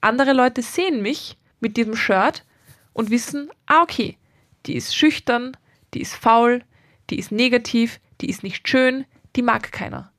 andere 0.04 0.34
Leute 0.34 0.62
sehen 0.62 1.02
mich 1.02 1.38
mit 1.60 1.78
diesem 1.78 1.96
Shirt 1.96 2.44
und 2.92 3.10
wissen, 3.10 3.50
ah, 3.66 3.82
okay, 3.82 4.18
die 4.66 4.76
ist 4.76 4.96
schüchtern, 4.96 5.56
die 5.94 6.02
ist 6.02 6.14
faul, 6.14 6.64
die 7.10 7.18
ist 7.18 7.32
negativ, 7.32 8.00
die 8.20 8.30
ist 8.30 8.44
nicht 8.44 8.68
schön, 8.68 9.06
die 9.36 9.42
mag 9.42 9.72
keiner. 9.72 10.12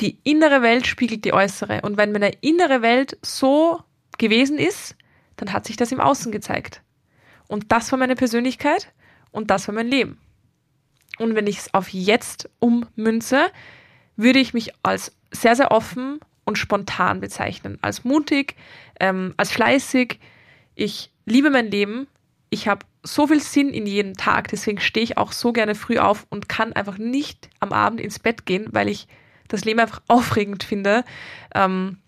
Die 0.00 0.18
innere 0.22 0.62
Welt 0.62 0.86
spiegelt 0.86 1.24
die 1.24 1.34
äußere. 1.34 1.82
Und 1.82 1.96
wenn 1.96 2.12
meine 2.12 2.30
innere 2.40 2.80
Welt 2.80 3.18
so 3.22 3.82
gewesen 4.16 4.56
ist, 4.56 4.96
dann 5.40 5.52
hat 5.52 5.66
sich 5.66 5.76
das 5.76 5.92
im 5.92 6.00
Außen 6.00 6.30
gezeigt. 6.32 6.82
Und 7.48 7.72
das 7.72 7.90
war 7.90 7.98
meine 7.98 8.14
Persönlichkeit 8.14 8.92
und 9.30 9.50
das 9.50 9.66
war 9.68 9.74
mein 9.74 9.88
Leben. 9.88 10.18
Und 11.18 11.34
wenn 11.34 11.46
ich 11.46 11.58
es 11.58 11.74
auf 11.74 11.88
jetzt 11.88 12.48
ummünze, 12.60 13.46
würde 14.16 14.38
ich 14.38 14.54
mich 14.54 14.72
als 14.82 15.12
sehr, 15.30 15.56
sehr 15.56 15.70
offen 15.70 16.20
und 16.44 16.58
spontan 16.58 17.20
bezeichnen. 17.20 17.78
Als 17.82 18.04
mutig, 18.04 18.56
ähm, 18.98 19.34
als 19.36 19.50
fleißig. 19.50 20.18
Ich 20.74 21.10
liebe 21.24 21.50
mein 21.50 21.70
Leben. 21.70 22.06
Ich 22.50 22.68
habe 22.68 22.86
so 23.02 23.26
viel 23.26 23.40
Sinn 23.40 23.70
in 23.70 23.86
jedem 23.86 24.16
Tag. 24.16 24.48
Deswegen 24.48 24.80
stehe 24.80 25.04
ich 25.04 25.16
auch 25.16 25.32
so 25.32 25.52
gerne 25.52 25.74
früh 25.74 25.98
auf 25.98 26.26
und 26.28 26.48
kann 26.48 26.72
einfach 26.72 26.98
nicht 26.98 27.48
am 27.60 27.72
Abend 27.72 28.00
ins 28.00 28.18
Bett 28.18 28.46
gehen, 28.46 28.68
weil 28.72 28.88
ich 28.88 29.08
das 29.48 29.64
Leben 29.64 29.80
einfach 29.80 30.02
aufregend 30.08 30.64
finde. 30.64 31.04
Ähm, 31.54 31.98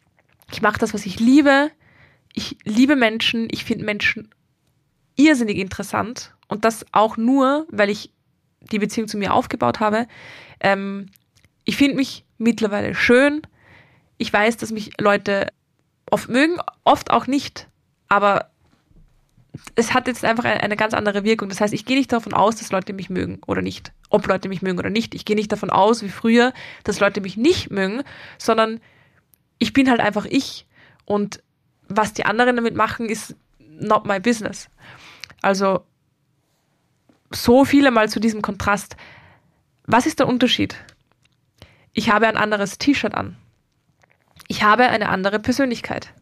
ich 0.51 0.63
mache 0.63 0.79
das, 0.79 0.93
was 0.93 1.07
ich 1.07 1.19
liebe. 1.19 1.71
Ich 2.35 2.57
liebe 2.65 2.97
Menschen. 2.97 3.49
Ich 3.51 3.65
finde 3.65 3.85
Menschen 3.85 4.29
irrsinnig 5.17 5.59
interessant. 5.59 6.35
Und 6.49 6.65
das 6.65 6.85
auch 6.93 7.17
nur, 7.17 7.67
weil 7.71 7.91
ich 7.91 8.13
die 8.61 8.79
Beziehung 8.79 9.09
zu 9.09 9.17
mir 9.17 9.33
aufgebaut 9.33 9.81
habe. 9.81 10.07
Ähm, 10.61 11.07
ich 11.65 11.77
finde 11.77 11.97
mich 11.97 12.25
mittlerweile 12.39 12.95
schön. 12.95 13.43
Ich 14.19 14.33
weiß, 14.33 14.57
dass 14.57 14.71
mich 14.71 14.93
Leute 15.01 15.49
oft 16.11 16.29
mögen, 16.29 16.57
oft 16.85 17.11
auch 17.11 17.27
nicht. 17.27 17.69
Aber 18.09 18.51
es 19.75 19.95
hat 19.95 20.07
jetzt 20.07 20.25
einfach 20.25 20.45
eine, 20.45 20.77
ganz 20.77 20.95
andere 20.95 21.25
Wirkung. 21.25 21.49
Das 21.49 21.61
heißt, 21.61 21.75
ich 21.75 21.85
gehe 21.85 21.97
nicht 21.97 22.13
davon 22.13 22.35
aus, 22.35 22.57
dass 22.57 22.73
Leute 22.73 22.93
mich 22.93 23.11
mögen 23.11 23.41
oder 23.47 23.63
nicht. 23.63 23.93
Ob 24.11 24.27
Leute 24.27 24.49
mich 24.49 24.63
mögen 24.63 24.79
oder 24.79 24.91
nicht. 24.91 25.15
Ich 25.15 25.25
gehe 25.25 25.37
nicht 25.37 25.53
davon 25.53 25.71
aus, 25.71 26.03
wie 26.03 26.09
früher, 26.09 26.53
dass 26.85 27.01
Leute 27.01 27.21
mich 27.21 27.37
nicht 27.37 27.71
mögen, 27.71 28.03
sondern 28.39 28.81
ich 29.59 29.73
bin 29.73 29.91
halt 29.91 30.01
einfach 30.01 30.25
ich. 30.27 30.67
Und 31.05 31.43
was 31.97 32.13
die 32.13 32.25
anderen 32.25 32.57
damit 32.57 32.75
machen, 32.75 33.09
ist 33.09 33.37
not 33.59 34.07
my 34.07 34.21
business. 34.21 34.69
Also 35.41 35.85
so 37.31 37.65
viele 37.65 37.91
mal 37.91 38.09
zu 38.09 38.21
diesem 38.21 38.43
Kontrast. 38.43 38.97
Was 39.87 40.07
ist 40.07 40.19
der 40.19 40.29
Unterschied? 40.29 40.77
Ich 41.93 42.11
habe 42.11 42.27
ein 42.29 42.37
anderes 42.37 42.79
T-Shirt 42.79 43.15
an. 43.15 43.37
Ich 44.49 44.63
habe 44.63 44.85
eine 44.85 45.09
andere 45.09 45.39
Persönlichkeit. 45.39 46.13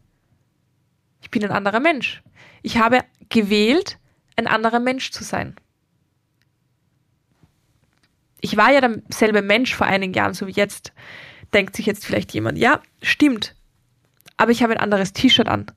Ich 1.21 1.31
bin 1.31 1.43
ein 1.43 1.51
anderer 1.51 1.79
Mensch. 1.79 2.21
Ich 2.61 2.77
habe 2.77 3.01
gewählt, 3.29 3.97
ein 4.35 4.47
anderer 4.47 4.79
Mensch 4.79 5.11
zu 5.11 5.23
sein. 5.23 5.55
Ich 8.39 8.57
war 8.57 8.71
ja 8.71 8.81
derselbe 8.81 9.41
Mensch 9.41 9.75
vor 9.75 9.87
einigen 9.87 10.13
Jahren, 10.13 10.33
so 10.33 10.47
wie 10.47 10.51
jetzt. 10.51 10.93
Denkt 11.53 11.75
sich 11.75 11.85
jetzt 11.85 12.05
vielleicht 12.05 12.33
jemand, 12.33 12.57
ja, 12.57 12.81
stimmt. 13.01 13.55
Aber 14.41 14.49
ich 14.49 14.63
habe 14.63 14.73
ein 14.73 14.79
anderes 14.79 15.13
T-Shirt 15.13 15.47
an. 15.47 15.67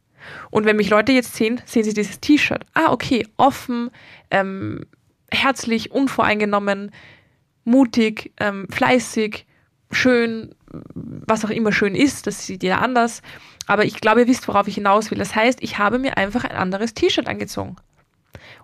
Und 0.50 0.64
wenn 0.64 0.76
mich 0.76 0.88
Leute 0.88 1.12
jetzt 1.12 1.35
sehen, 1.35 1.61
sehen 1.66 1.85
sie 1.85 1.92
dieses 1.92 2.18
T-Shirt. 2.21 2.64
Ah, 2.73 2.92
okay, 2.92 3.28
offen, 3.37 3.90
ähm, 4.30 4.87
herzlich, 5.30 5.90
unvoreingenommen, 5.90 6.90
mutig, 7.64 8.33
ähm, 8.40 8.66
fleißig, 8.71 9.44
schön, 9.90 10.54
was 10.94 11.44
auch 11.44 11.50
immer 11.50 11.73
schön 11.73 11.94
ist, 11.94 12.26
das 12.26 12.47
sieht 12.47 12.62
jeder 12.62 12.80
anders. 12.80 13.21
Aber 13.66 13.85
ich 13.85 14.00
glaube, 14.00 14.23
ihr 14.23 14.28
wisst, 14.28 14.49
worauf 14.49 14.66
ich 14.66 14.76
hinaus 14.76 15.11
will. 15.11 15.18
Das 15.18 15.35
heißt, 15.35 15.62
ich 15.62 15.76
habe 15.76 15.99
mir 15.99 16.16
einfach 16.16 16.44
ein 16.44 16.56
anderes 16.56 16.94
T-Shirt 16.94 17.28
angezogen. 17.28 17.76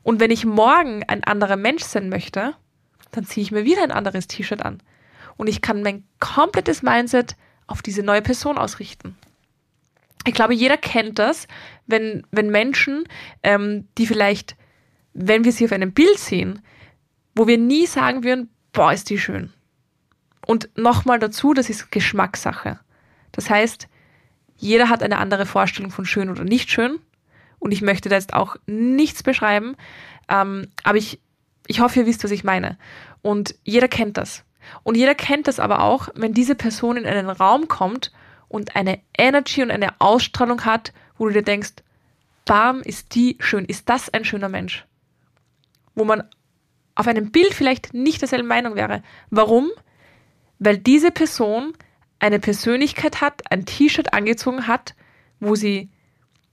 Und 0.03 0.19
wenn 0.19 0.31
ich 0.31 0.47
morgen 0.47 1.05
ein 1.09 1.25
anderer 1.25 1.57
Mensch 1.57 1.83
sein 1.83 2.09
möchte, 2.09 2.55
dann 3.11 3.27
ziehe 3.27 3.45
ich 3.45 3.53
mir 3.53 3.67
wieder 3.67 3.83
ein 3.83 3.93
anderes 3.93 4.29
T-Shirt 4.29 4.63
an. 4.63 4.83
Und 5.37 5.47
ich 5.47 5.61
kann 5.61 5.83
mein 5.83 6.05
komplettes 6.21 6.81
Mindset 6.81 7.37
auf 7.67 7.83
diese 7.83 8.03
neue 8.03 8.23
Person 8.23 8.57
ausrichten. 8.57 9.19
Ich 10.27 10.35
glaube, 10.35 10.55
jeder 10.55 10.77
kennt 10.77 11.19
das, 11.19 11.47
wenn, 11.87 12.27
wenn 12.31 12.51
Menschen, 12.51 13.05
ähm, 13.43 13.89
die 13.97 14.07
vielleicht, 14.07 14.57
wenn 15.15 15.45
wir 15.45 15.53
sie 15.53 15.65
auf 15.65 15.73
einem 15.73 15.93
Bild 15.93 16.19
sehen, 16.19 16.63
wo 17.35 17.47
wir 17.47 17.59
nie 17.59 17.87
sagen 17.87 18.23
würden, 18.23 18.51
boah, 18.73 18.93
ist 18.93 19.11
die 19.11 19.19
schön. 19.19 19.53
Und 20.47 20.69
nochmal 20.77 21.19
dazu, 21.19 21.55
das 21.55 21.71
ist 21.71 21.91
Geschmackssache. 21.91 22.81
Das 23.33 23.49
heißt, 23.49 23.89
jeder 24.57 24.89
hat 24.89 25.03
eine 25.03 25.19
andere 25.19 25.47
Vorstellung 25.47 25.91
von 25.91 26.05
schön 26.05 26.29
oder 26.29 26.45
nicht 26.45 26.71
schön. 26.71 26.99
Und 27.59 27.73
ich 27.73 27.83
möchte 27.83 28.09
da 28.09 28.17
jetzt 28.17 28.35
auch 28.35 28.57
nichts 28.67 29.23
beschreiben. 29.23 29.77
Ähm, 30.29 30.69
aber 30.83 30.99
ich, 30.99 31.21
ich 31.67 31.81
hoffe, 31.81 32.01
ihr 32.01 32.07
wisst, 32.07 32.25
was 32.25 32.31
ich 32.31 32.45
meine. 32.45 32.79
Und 33.23 33.55
jeder 33.65 33.89
kennt 33.89 34.17
das. 34.17 34.45
Und 34.83 34.97
jeder 34.97 35.15
kennt 35.15 35.49
das 35.49 35.61
aber 35.61 35.83
auch, 35.83 36.09
wenn 36.15 36.35
diese 36.35 36.55
Person 36.55 36.97
in 36.97 37.07
einen 37.07 37.31
Raum 37.31 37.69
kommt 37.69 38.13
und 38.51 38.77
eine 38.77 39.01
Energy 39.17 39.63
und 39.63 39.71
eine 39.71 39.99
Ausstrahlung 39.99 40.67
hat, 40.67 40.93
wo 41.17 41.27
du 41.27 41.33
dir 41.33 41.43
denkst, 41.43 41.77
bam, 42.45 42.81
ist 42.83 43.15
die 43.15 43.39
schön, 43.41 43.65
ist 43.65 43.89
das 43.89 44.13
ein 44.13 44.27
schöner 44.27 44.51
Mensch? 44.51 44.85
Wo 45.95 46.05
man 46.05 46.25
auf 46.95 47.07
einem 47.07 47.31
Bild 47.31 47.55
vielleicht 47.55 47.95
nicht 47.95 48.21
derselben 48.21 48.49
Meinung 48.49 48.75
wäre. 48.75 49.03
Warum? 49.31 49.71
weil 50.61 50.79
diese 50.79 51.11
Person 51.11 51.73
eine 52.21 52.39
Persönlichkeit 52.39 53.21
hat, 53.21 53.51
ein 53.51 53.65
T-Shirt 53.65 54.13
angezogen 54.13 54.69
hat, 54.69 54.95
wo 55.41 55.57
sie 55.57 55.89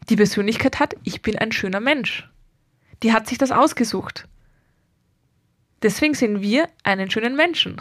die 0.09 0.15
Persönlichkeit 0.15 0.79
hat, 0.79 0.95
ich 1.03 1.21
bin 1.21 1.37
ein 1.37 1.51
schöner 1.51 1.81
Mensch. 1.81 2.27
Die 3.03 3.11
hat 3.13 3.27
sich 3.27 3.37
das 3.37 3.51
ausgesucht. 3.51 4.27
Deswegen 5.83 6.15
sehen 6.15 6.41
wir 6.41 6.69
einen 6.83 7.11
schönen 7.11 7.35
Menschen. 7.35 7.77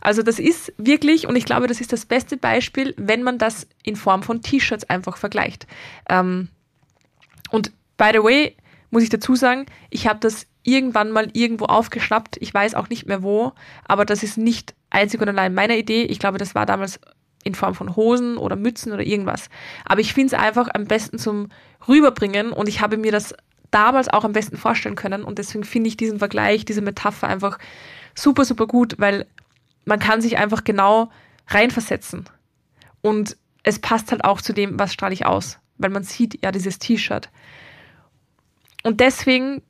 Also 0.00 0.22
das 0.22 0.38
ist 0.38 0.70
wirklich, 0.76 1.26
und 1.26 1.34
ich 1.34 1.46
glaube, 1.46 1.66
das 1.66 1.80
ist 1.80 1.90
das 1.90 2.04
beste 2.04 2.36
Beispiel, 2.36 2.92
wenn 2.98 3.22
man 3.22 3.38
das 3.38 3.66
in 3.82 3.96
Form 3.96 4.22
von 4.22 4.42
T-Shirts 4.42 4.84
einfach 4.90 5.16
vergleicht. 5.16 5.66
Ähm, 6.10 6.48
und 7.50 7.72
by 7.96 8.10
the 8.12 8.22
way, 8.22 8.54
muss 8.90 9.02
ich 9.02 9.08
dazu 9.08 9.34
sagen, 9.34 9.64
ich 9.88 10.06
habe 10.06 10.20
das 10.20 10.46
irgendwann 10.62 11.10
mal 11.10 11.28
irgendwo 11.32 11.64
aufgeschnappt. 11.64 12.36
Ich 12.40 12.52
weiß 12.52 12.74
auch 12.74 12.90
nicht 12.90 13.06
mehr 13.06 13.22
wo, 13.22 13.52
aber 13.84 14.04
das 14.04 14.22
ist 14.22 14.36
nicht 14.36 14.74
einzig 14.90 15.22
und 15.22 15.28
allein 15.28 15.54
meine 15.54 15.78
Idee. 15.78 16.02
Ich 16.02 16.18
glaube, 16.18 16.36
das 16.36 16.54
war 16.54 16.66
damals 16.66 17.00
in 17.44 17.54
Form 17.54 17.74
von 17.74 17.96
Hosen 17.96 18.36
oder 18.36 18.56
Mützen 18.56 18.92
oder 18.92 19.04
irgendwas. 19.06 19.48
Aber 19.84 20.00
ich 20.00 20.14
finde 20.14 20.34
es 20.34 20.42
einfach 20.42 20.68
am 20.72 20.86
besten 20.86 21.18
zum 21.18 21.48
Rüberbringen 21.86 22.52
und 22.52 22.68
ich 22.68 22.80
habe 22.80 22.96
mir 22.96 23.12
das 23.12 23.34
damals 23.74 24.08
auch 24.08 24.24
am 24.24 24.32
besten 24.32 24.56
vorstellen 24.56 24.94
können 24.94 25.24
und 25.24 25.38
deswegen 25.38 25.64
finde 25.64 25.88
ich 25.88 25.96
diesen 25.96 26.18
Vergleich, 26.18 26.64
diese 26.64 26.80
Metapher 26.80 27.28
einfach 27.28 27.58
super, 28.14 28.44
super 28.44 28.66
gut, 28.66 28.94
weil 28.98 29.26
man 29.84 29.98
kann 29.98 30.20
sich 30.20 30.38
einfach 30.38 30.64
genau 30.64 31.10
reinversetzen. 31.48 32.24
Und 33.02 33.36
es 33.62 33.78
passt 33.78 34.12
halt 34.12 34.24
auch 34.24 34.40
zu 34.40 34.52
dem, 34.52 34.78
was 34.78 34.92
strahle 34.92 35.12
ich 35.12 35.26
aus, 35.26 35.58
weil 35.78 35.90
man 35.90 36.04
sieht 36.04 36.42
ja 36.42 36.52
dieses 36.52 36.78
T-Shirt. 36.78 37.30
Und 38.82 39.00
deswegen 39.00 39.62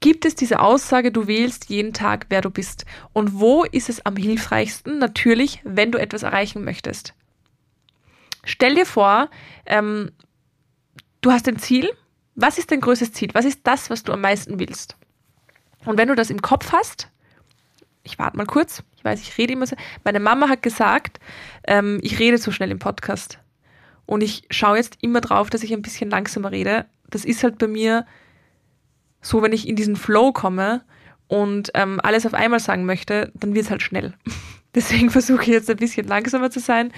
gibt 0.00 0.24
es 0.24 0.34
diese 0.34 0.60
Aussage, 0.60 1.12
du 1.12 1.26
wählst 1.26 1.70
jeden 1.70 1.92
Tag, 1.92 2.26
wer 2.28 2.42
du 2.42 2.50
bist. 2.50 2.84
Und 3.12 3.40
wo 3.40 3.64
ist 3.64 3.88
es 3.88 4.04
am 4.04 4.16
hilfreichsten? 4.16 4.98
Natürlich, 4.98 5.60
wenn 5.64 5.92
du 5.92 5.98
etwas 5.98 6.24
erreichen 6.24 6.64
möchtest. 6.64 7.14
Stell 8.44 8.74
dir 8.74 8.86
vor, 8.86 9.30
ähm, 9.64 10.10
du 11.20 11.30
hast 11.30 11.48
ein 11.48 11.58
Ziel. 11.58 11.88
Was 12.34 12.58
ist 12.58 12.70
dein 12.70 12.80
größtes 12.80 13.12
Ziel? 13.12 13.30
Was 13.34 13.44
ist 13.44 13.60
das, 13.64 13.90
was 13.90 14.02
du 14.02 14.12
am 14.12 14.20
meisten 14.20 14.58
willst? 14.58 14.96
Und 15.84 15.98
wenn 15.98 16.08
du 16.08 16.14
das 16.14 16.30
im 16.30 16.40
Kopf 16.40 16.72
hast, 16.72 17.08
ich 18.04 18.18
warte 18.18 18.36
mal 18.36 18.46
kurz, 18.46 18.82
ich 18.96 19.04
weiß, 19.04 19.20
ich 19.20 19.36
rede 19.38 19.52
immer 19.52 19.66
so. 19.66 19.76
Meine 20.04 20.20
Mama 20.20 20.48
hat 20.48 20.62
gesagt, 20.62 21.20
ähm, 21.66 21.98
ich 22.02 22.18
rede 22.18 22.38
so 22.38 22.50
schnell 22.50 22.70
im 22.70 22.78
Podcast. 22.78 23.38
Und 24.06 24.22
ich 24.22 24.44
schaue 24.50 24.76
jetzt 24.76 24.98
immer 25.00 25.20
drauf, 25.20 25.50
dass 25.50 25.62
ich 25.62 25.72
ein 25.72 25.82
bisschen 25.82 26.10
langsamer 26.10 26.50
rede. 26.50 26.86
Das 27.10 27.24
ist 27.24 27.42
halt 27.42 27.58
bei 27.58 27.68
mir 27.68 28.06
so, 29.20 29.42
wenn 29.42 29.52
ich 29.52 29.68
in 29.68 29.76
diesen 29.76 29.96
Flow 29.96 30.32
komme 30.32 30.82
und 31.28 31.70
ähm, 31.74 32.00
alles 32.02 32.26
auf 32.26 32.34
einmal 32.34 32.60
sagen 32.60 32.84
möchte, 32.84 33.30
dann 33.34 33.54
wird 33.54 33.66
es 33.66 33.70
halt 33.70 33.82
schnell. 33.82 34.14
Deswegen 34.74 35.10
versuche 35.10 35.42
ich 35.42 35.48
jetzt 35.48 35.70
ein 35.70 35.76
bisschen 35.76 36.08
langsamer 36.08 36.50
zu 36.50 36.60
sein. 36.60 36.92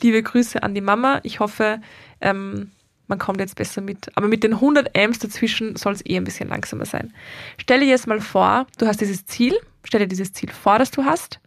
Liebe 0.00 0.22
Grüße 0.22 0.62
an 0.62 0.74
die 0.74 0.80
Mama. 0.80 1.20
Ich 1.22 1.40
hoffe, 1.40 1.80
ähm, 2.20 2.72
man 3.10 3.18
kommt 3.18 3.40
jetzt 3.40 3.56
besser 3.56 3.82
mit. 3.82 4.10
Aber 4.16 4.28
mit 4.28 4.42
den 4.42 4.54
100 4.54 4.96
Amps 4.96 5.18
dazwischen 5.18 5.76
soll 5.76 5.92
es 5.92 6.06
eh 6.06 6.16
ein 6.16 6.24
bisschen 6.24 6.48
langsamer 6.48 6.86
sein. 6.86 7.12
Stell 7.58 7.80
dir 7.80 7.86
jetzt 7.86 8.06
mal 8.06 8.20
vor, 8.20 8.66
du 8.78 8.86
hast 8.86 9.02
dieses 9.02 9.26
Ziel. 9.26 9.54
Stell 9.84 10.00
dir 10.00 10.08
dieses 10.08 10.32
Ziel 10.32 10.50
vor, 10.50 10.78
das 10.78 10.90
du 10.90 11.04
hast. 11.04 11.40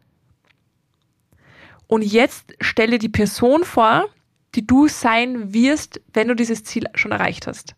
Und 1.87 2.03
jetzt 2.03 2.53
stelle 2.61 2.99
die 2.99 3.09
Person 3.09 3.63
vor, 3.63 4.09
die 4.55 4.65
du 4.65 4.87
sein 4.87 5.53
wirst, 5.53 6.01
wenn 6.13 6.27
du 6.27 6.35
dieses 6.35 6.63
Ziel 6.63 6.85
schon 6.93 7.11
erreicht 7.11 7.47
hast. 7.47 7.75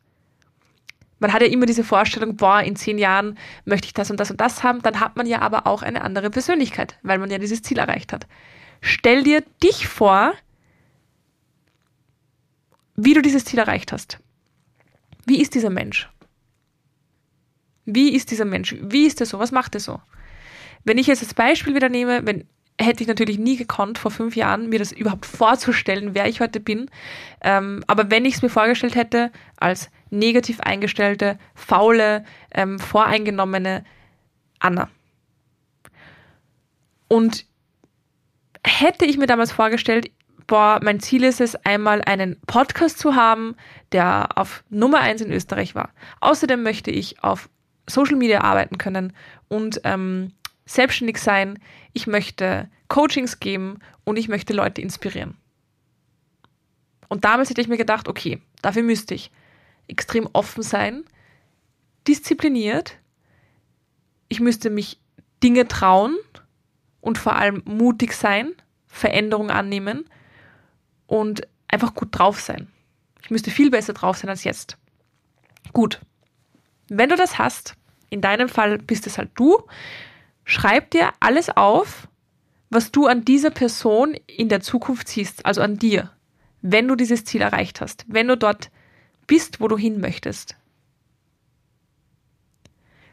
Man 1.19 1.31
hat 1.31 1.41
ja 1.41 1.47
immer 1.47 1.65
diese 1.65 1.83
Vorstellung, 1.83 2.35
boah, 2.35 2.61
in 2.61 2.75
zehn 2.75 2.97
Jahren 2.97 3.37
möchte 3.63 3.87
ich 3.87 3.93
das 3.93 4.11
und 4.11 4.19
das 4.19 4.31
und 4.31 4.41
das 4.41 4.63
haben, 4.63 4.81
dann 4.81 4.99
hat 4.99 5.15
man 5.15 5.25
ja 5.25 5.39
aber 5.39 5.65
auch 5.65 5.81
eine 5.81 6.01
andere 6.01 6.29
Persönlichkeit, 6.29 6.97
weil 7.03 7.19
man 7.19 7.31
ja 7.31 7.37
dieses 7.37 7.61
Ziel 7.61 7.77
erreicht 7.77 8.11
hat. 8.11 8.27
Stell 8.81 9.23
dir 9.23 9.43
dich 9.63 9.87
vor, 9.87 10.33
wie 12.95 13.13
du 13.13 13.21
dieses 13.21 13.45
Ziel 13.45 13.59
erreicht 13.59 13.91
hast. 13.91 14.19
Wie 15.25 15.41
ist 15.41 15.55
dieser 15.55 15.69
Mensch? 15.69 16.09
Wie 17.85 18.15
ist 18.15 18.31
dieser 18.31 18.45
Mensch? 18.45 18.75
Wie 18.81 19.05
ist 19.05 19.19
er 19.19 19.25
so? 19.25 19.39
Was 19.39 19.51
macht 19.51 19.75
er 19.75 19.81
so? 19.81 20.01
Wenn 20.83 20.97
ich 20.97 21.07
jetzt 21.07 21.23
als 21.23 21.33
Beispiel 21.33 21.75
wieder 21.75 21.89
nehme, 21.89 22.25
wenn 22.25 22.47
hätte 22.79 23.01
ich 23.01 23.07
natürlich 23.07 23.37
nie 23.37 23.55
gekonnt, 23.55 23.97
vor 23.97 24.11
fünf 24.11 24.35
Jahren 24.35 24.69
mir 24.69 24.79
das 24.79 24.91
überhaupt 24.91 25.25
vorzustellen, 25.25 26.13
wer 26.13 26.27
ich 26.27 26.41
heute 26.41 26.59
bin. 26.59 26.89
Ähm, 27.41 27.83
aber 27.87 28.11
wenn 28.11 28.25
ich 28.25 28.35
es 28.35 28.41
mir 28.41 28.49
vorgestellt 28.49 28.95
hätte, 28.95 29.31
als 29.57 29.89
negativ 30.09 30.59
eingestellte, 30.59 31.39
faule, 31.53 32.25
ähm, 32.53 32.79
voreingenommene 32.79 33.85
Anna. 34.59 34.89
Und 37.07 37.45
hätte 38.65 39.05
ich 39.05 39.17
mir 39.17 39.27
damals 39.27 39.51
vorgestellt, 39.51 40.11
boah, 40.47 40.79
mein 40.83 40.99
Ziel 40.99 41.23
ist 41.23 41.41
es, 41.41 41.55
einmal 41.55 42.01
einen 42.01 42.39
Podcast 42.41 42.99
zu 42.99 43.15
haben, 43.15 43.55
der 43.91 44.37
auf 44.37 44.63
Nummer 44.69 44.99
eins 44.99 45.21
in 45.21 45.31
Österreich 45.31 45.75
war. 45.75 45.89
Außerdem 46.21 46.61
möchte 46.61 46.91
ich 46.91 47.23
auf 47.23 47.49
Social 47.87 48.15
Media 48.15 48.41
arbeiten 48.41 48.77
können 48.77 49.13
und 49.47 49.81
ähm, 49.83 50.33
selbstständig 50.65 51.17
sein. 51.17 51.59
Ich 51.93 52.07
möchte 52.07 52.69
Coachings 52.87 53.39
geben 53.39 53.79
und 54.03 54.17
ich 54.17 54.27
möchte 54.27 54.53
Leute 54.53 54.81
inspirieren. 54.81 55.37
Und 57.07 57.25
damals 57.25 57.49
hätte 57.49 57.61
ich 57.61 57.67
mir 57.67 57.77
gedacht, 57.77 58.07
okay, 58.07 58.41
dafür 58.61 58.83
müsste 58.83 59.13
ich 59.13 59.31
extrem 59.87 60.27
offen 60.33 60.63
sein, 60.63 61.03
diszipliniert, 62.07 62.97
ich 64.27 64.39
müsste 64.39 64.71
mich 64.71 64.99
Dinge 65.43 65.67
trauen 65.67 66.17
und 67.01 67.19
vor 67.19 67.35
allem 67.35 67.61
mutig 67.65 68.13
sein, 68.13 68.53
Veränderung 68.87 69.51
annehmen 69.51 70.05
und 71.07 71.47
einfach 71.67 71.93
gut 71.93 72.09
drauf 72.11 72.39
sein. 72.39 72.67
Ich 73.21 73.31
müsste 73.31 73.51
viel 73.51 73.71
besser 73.71 73.93
drauf 73.93 74.17
sein 74.17 74.29
als 74.29 74.43
jetzt. 74.43 74.77
Gut. 75.73 75.99
Wenn 76.87 77.09
du 77.09 77.15
das 77.15 77.39
hast, 77.39 77.75
in 78.09 78.21
deinem 78.21 78.49
Fall 78.49 78.77
bist 78.77 79.07
es 79.07 79.17
halt 79.17 79.31
du, 79.35 79.63
schreib 80.43 80.91
dir 80.91 81.11
alles 81.19 81.49
auf, 81.49 82.07
was 82.69 82.91
du 82.91 83.07
an 83.07 83.25
dieser 83.25 83.49
Person 83.49 84.13
in 84.27 84.49
der 84.49 84.61
Zukunft 84.61 85.07
siehst, 85.07 85.45
also 85.45 85.61
an 85.61 85.77
dir, 85.77 86.11
wenn 86.61 86.87
du 86.87 86.95
dieses 86.95 87.25
Ziel 87.25 87.41
erreicht 87.41 87.81
hast, 87.81 88.05
wenn 88.07 88.27
du 88.27 88.37
dort 88.37 88.69
bist, 89.27 89.59
wo 89.59 89.67
du 89.67 89.77
hin 89.77 89.99
möchtest. 89.99 90.55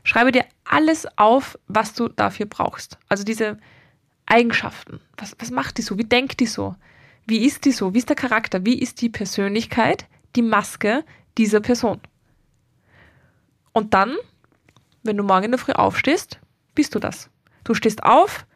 Schreibe 0.05 0.33
dir 0.33 0.45
alles 0.65 1.07
auf, 1.17 1.59
was 1.69 1.95
du 1.95 2.09
dafür 2.09 2.47
brauchst. 2.47 2.99
Also 3.09 3.25
diese 3.25 3.59
Eigenschaften. 4.27 5.01
Was, 5.17 5.37
was 5.39 5.51
macht 5.51 5.79
die 5.79 5.83
so? 5.83 5.97
Wie 5.97 6.05
denkt 6.05 6.41
die 6.41 6.47
so? 6.47 6.75
Wie 7.27 7.45
ist 7.45 7.65
die 7.65 7.73
so? 7.73 7.95
Wie 7.95 7.99
ist 7.99 8.09
der 8.09 8.17
Charakter? 8.17 8.65
Wie 8.65 8.79
ist 8.79 9.01
die 9.01 9.09
Persönlichkeit, 9.09 10.07
die 10.37 10.43
Maske 10.43 11.05
dieser 11.39 11.61
Person? 11.61 12.01
Und 13.73 13.95
dann, 13.95 14.17
wenn 15.03 15.17
du 15.17 15.23
morgen 15.23 15.45
in 15.45 15.51
der 15.53 15.59
Früh 15.59 15.73
aufstehst, 15.73 16.41
bist 16.75 16.95
du 16.95 16.99
das. 16.99 17.31
Du 17.65 17.75
stehst 17.75 18.03
auf 18.03 18.47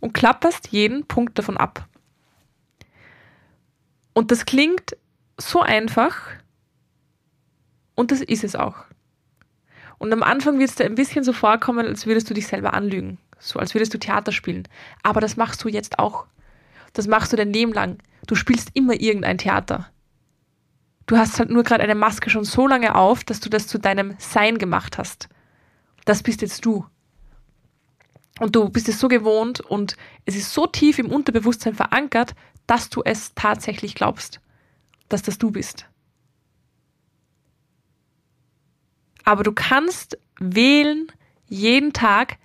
und 0.00 0.12
klapperst 0.12 0.68
jeden 0.68 1.06
Punkt 1.06 1.38
davon 1.38 1.56
ab. 1.56 1.88
Und 4.12 4.30
das 4.30 4.46
klingt 4.46 4.96
so 5.38 5.60
einfach 5.60 6.16
und 7.94 8.10
das 8.10 8.20
ist 8.20 8.44
es 8.44 8.56
auch. 8.56 8.76
Und 9.98 10.12
am 10.12 10.22
Anfang 10.22 10.58
wird 10.58 10.70
es 10.70 10.76
dir 10.76 10.84
ein 10.84 10.94
bisschen 10.94 11.24
so 11.24 11.32
vorkommen, 11.32 11.86
als 11.86 12.06
würdest 12.06 12.28
du 12.28 12.34
dich 12.34 12.46
selber 12.46 12.74
anlügen, 12.74 13.18
so 13.38 13.58
als 13.58 13.74
würdest 13.74 13.94
du 13.94 13.98
Theater 13.98 14.32
spielen. 14.32 14.68
Aber 15.02 15.20
das 15.20 15.36
machst 15.36 15.64
du 15.64 15.68
jetzt 15.68 15.98
auch. 15.98 16.26
Das 16.92 17.06
machst 17.06 17.32
du 17.32 17.36
dein 17.36 17.52
Leben 17.52 17.72
lang. 17.72 17.98
Du 18.26 18.34
spielst 18.34 18.70
immer 18.74 18.94
irgendein 18.94 19.38
Theater. 19.38 19.90
Du 21.06 21.16
hast 21.16 21.38
halt 21.38 21.50
nur 21.50 21.62
gerade 21.62 21.84
eine 21.84 21.94
Maske 21.94 22.30
schon 22.30 22.44
so 22.44 22.66
lange 22.66 22.96
auf, 22.96 23.22
dass 23.22 23.40
du 23.40 23.48
das 23.48 23.68
zu 23.68 23.78
deinem 23.78 24.16
Sein 24.18 24.58
gemacht 24.58 24.98
hast. 24.98 25.28
Das 26.04 26.22
bist 26.22 26.42
jetzt 26.42 26.64
du. 26.64 26.84
Und 28.38 28.54
du 28.54 28.68
bist 28.68 28.88
es 28.88 29.00
so 29.00 29.08
gewohnt 29.08 29.60
und 29.60 29.96
es 30.24 30.36
ist 30.36 30.52
so 30.52 30.66
tief 30.66 30.98
im 30.98 31.10
Unterbewusstsein 31.10 31.74
verankert, 31.74 32.34
dass 32.66 32.90
du 32.90 33.02
es 33.04 33.32
tatsächlich 33.34 33.94
glaubst, 33.94 34.40
dass 35.08 35.22
das 35.22 35.38
du 35.38 35.52
bist. 35.52 35.88
Aber 39.24 39.42
du 39.42 39.52
kannst 39.52 40.18
wählen 40.38 41.10
jeden 41.48 41.92
Tag, 41.92 42.38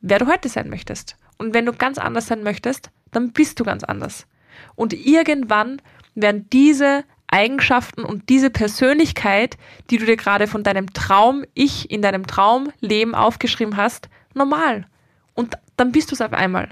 wer 0.00 0.18
du 0.18 0.26
heute 0.26 0.48
sein 0.48 0.68
möchtest. 0.68 1.16
Und 1.38 1.54
wenn 1.54 1.66
du 1.66 1.72
ganz 1.72 1.98
anders 1.98 2.26
sein 2.26 2.42
möchtest, 2.42 2.90
dann 3.10 3.32
bist 3.32 3.58
du 3.58 3.64
ganz 3.64 3.84
anders. 3.84 4.26
Und 4.74 4.92
irgendwann 4.92 5.80
werden 6.14 6.48
diese 6.52 7.04
Eigenschaften 7.28 8.04
und 8.04 8.28
diese 8.28 8.50
Persönlichkeit, 8.50 9.56
die 9.90 9.98
du 9.98 10.06
dir 10.06 10.16
gerade 10.16 10.46
von 10.46 10.62
deinem 10.62 10.92
Traum, 10.92 11.44
ich 11.54 11.90
in 11.90 12.02
deinem 12.02 12.26
Traumleben 12.26 13.14
aufgeschrieben 13.14 13.76
hast, 13.76 14.08
normal. 14.34 14.86
Und 15.34 15.56
dann 15.76 15.92
bist 15.92 16.10
du 16.10 16.14
es 16.14 16.22
auf 16.22 16.32
einmal. 16.32 16.70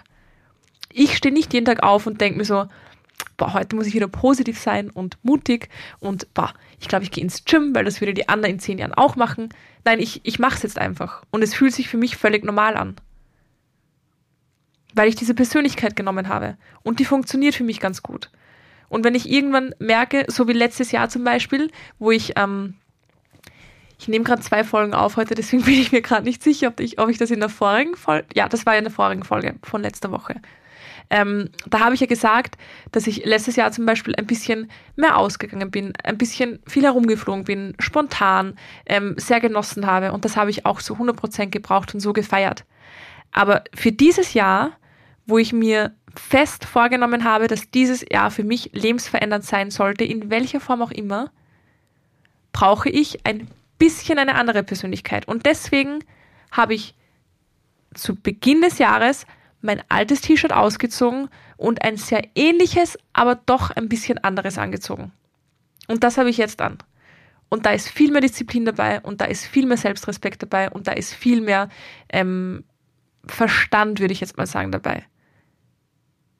Ich 0.93 1.17
stehe 1.17 1.35
nicht 1.35 1.53
jeden 1.53 1.67
Tag 1.67 1.83
auf 1.83 2.07
und 2.07 2.21
denke 2.21 2.39
mir 2.39 2.45
so, 2.45 2.67
boah, 3.37 3.53
heute 3.53 3.77
muss 3.77 3.87
ich 3.87 3.95
wieder 3.95 4.09
positiv 4.09 4.59
sein 4.59 4.91
und 4.91 5.19
mutig 5.23 5.69
und 6.01 6.33
boah, 6.33 6.55
ich 6.81 6.89
glaube, 6.89 7.05
ich 7.05 7.11
gehe 7.11 7.23
ins 7.23 7.45
Gym, 7.45 7.75
weil 7.75 7.85
das 7.85 8.01
würde 8.01 8.15
die 8.15 8.29
Anna 8.29 8.49
in 8.49 8.59
zehn 8.59 8.79
Jahren 8.79 8.95
auch 8.95 9.15
machen. 9.15 9.51
Nein, 9.85 10.01
ich, 10.01 10.23
ich 10.25 10.39
mache 10.39 10.57
es 10.57 10.63
jetzt 10.63 10.79
einfach. 10.79 11.23
Und 11.31 11.43
es 11.43 11.55
fühlt 11.55 11.75
sich 11.75 11.89
für 11.89 11.99
mich 11.99 12.17
völlig 12.17 12.45
normal 12.45 12.77
an 12.77 12.97
weil 14.97 15.09
ich 15.09 15.15
diese 15.15 15.35
Persönlichkeit 15.35 15.95
genommen 15.95 16.29
habe. 16.29 16.57
Und 16.83 16.99
die 16.99 17.05
funktioniert 17.05 17.55
für 17.55 17.65
mich 17.65 17.81
ganz 17.81 18.03
gut. 18.03 18.31
Und 18.89 19.05
wenn 19.05 19.15
ich 19.15 19.31
irgendwann 19.31 19.75
merke, 19.79 20.25
so 20.29 20.49
wie 20.49 20.53
letztes 20.53 20.91
Jahr 20.91 21.09
zum 21.09 21.23
Beispiel, 21.23 21.71
wo 21.99 22.11
ich, 22.11 22.33
ähm, 22.37 22.75
ich 23.99 24.09
nehme 24.09 24.25
gerade 24.25 24.43
zwei 24.43 24.65
Folgen 24.65 24.95
auf 24.95 25.17
heute, 25.17 25.35
deswegen 25.35 25.63
bin 25.67 25.75
ich 25.75 25.93
mir 25.93 26.03
gerade 26.03 26.25
nicht 26.25 26.43
sicher, 26.43 26.69
ob 26.69 26.81
ich, 26.81 26.99
ob 26.99 27.11
ich 27.11 27.19
das 27.19 27.31
in 27.31 27.41
der 27.41 27.51
vorigen 27.51 27.95
Folge, 27.95 28.27
ja, 28.35 28.49
das 28.49 28.65
war 28.65 28.73
ja 28.73 28.79
in 28.79 28.85
der 28.85 28.93
vorigen 28.93 29.23
Folge 29.23 29.55
von 29.63 29.83
letzter 29.83 30.11
Woche. 30.11 30.37
Ähm, 31.09 31.51
da 31.67 31.81
habe 31.81 31.95
ich 31.95 32.01
ja 32.01 32.07
gesagt, 32.07 32.57
dass 32.91 33.07
ich 33.07 33.25
letztes 33.25 33.55
Jahr 33.55 33.71
zum 33.71 33.87
Beispiel 33.87 34.17
ein 34.17 34.27
bisschen 34.27 34.71
mehr 34.97 35.17
ausgegangen 35.17 35.71
bin, 35.71 35.93
ein 36.03 36.19
bisschen 36.19 36.59
viel 36.67 36.83
herumgeflogen 36.83 37.45
bin, 37.45 37.75
spontan, 37.79 38.57
ähm, 38.87 39.15
sehr 39.17 39.41
genossen 39.41 39.87
habe 39.87 40.13
und 40.13 40.25
das 40.25 40.37
habe 40.37 40.51
ich 40.51 40.67
auch 40.67 40.81
so 40.81 40.95
100% 40.95 41.47
gebraucht 41.51 41.95
und 41.95 42.01
so 42.01 42.13
gefeiert. 42.13 42.65
Aber 43.31 43.63
für 43.75 43.93
dieses 43.93 44.35
Jahr 44.35 44.73
wo 45.27 45.39
ich 45.39 45.53
mir 45.53 45.93
fest 46.15 46.65
vorgenommen 46.65 47.25
habe, 47.25 47.47
dass 47.47 47.71
dieses 47.71 48.05
Jahr 48.11 48.31
für 48.31 48.45
mich 48.45 48.71
lebensverändernd 48.73 49.45
sein 49.45 49.71
sollte, 49.71 50.05
in 50.05 50.31
welcher 50.31 50.61
Form 50.61 50.83
auch 50.83 50.91
immer, 50.91 51.31
brauche 52.53 52.89
ich 52.89 53.27
ein 53.27 53.49
bisschen 53.79 54.19
eine 54.19 54.37
andere 54.37 54.63
Persönlichkeit. 54.63 55.29
Und 55.29 55.45
deswegen 55.45 55.99
habe 56.51 56.75
ich 56.75 56.95
zu 57.95 58.15
Beginn 58.15 58.63
des 58.63 58.79
Jahres 58.79 59.27
mein 59.61 59.83
altes 59.89 60.21
T-Shirt 60.21 60.53
ausgezogen 60.53 61.29
und 61.57 61.83
ein 61.83 61.97
sehr 61.97 62.23
ähnliches, 62.35 62.99
aber 63.13 63.35
doch 63.35 63.71
ein 63.71 63.89
bisschen 63.89 64.19
anderes 64.19 64.59
angezogen. 64.59 65.13
Und 65.89 66.05
das 66.05 66.19
habe 66.19 66.31
ich 66.31 66.37
jetzt 66.37 66.61
an. 66.61 66.79
Und 67.49 67.67
da 67.67 67.71
ist 67.71 67.89
viel 67.89 68.11
mehr 68.11 68.21
Disziplin 68.21 68.65
dabei 68.65 69.01
und 69.01 69.21
da 69.21 69.27
ist 69.27 69.45
viel 69.45 69.67
mehr 69.67 69.77
Selbstrespekt 69.77 70.43
dabei 70.43 70.71
und 70.71 70.89
da 70.89 70.93
ist 70.93 71.15
viel 71.15 71.41
mehr 71.41 71.69
ähm, 72.09 72.65
Verstand, 73.27 74.01
würde 74.01 74.13
ich 74.13 74.21
jetzt 74.21 74.37
mal 74.37 74.47
sagen, 74.47 74.73
dabei. 74.73 75.05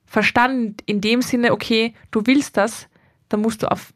Verstand 0.07 0.81
in 0.85 1.01
dem 1.01 1.21
Sinne, 1.21 1.51
okay, 1.51 1.93
du 2.11 2.25
willst 2.25 2.57
das, 2.57 2.87
dann 3.29 3.41
musst 3.41 3.61
du 3.61 3.71
auf 3.71 3.93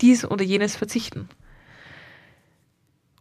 dies 0.00 0.24
oder 0.24 0.44
jenes 0.44 0.76
verzichten. 0.76 1.28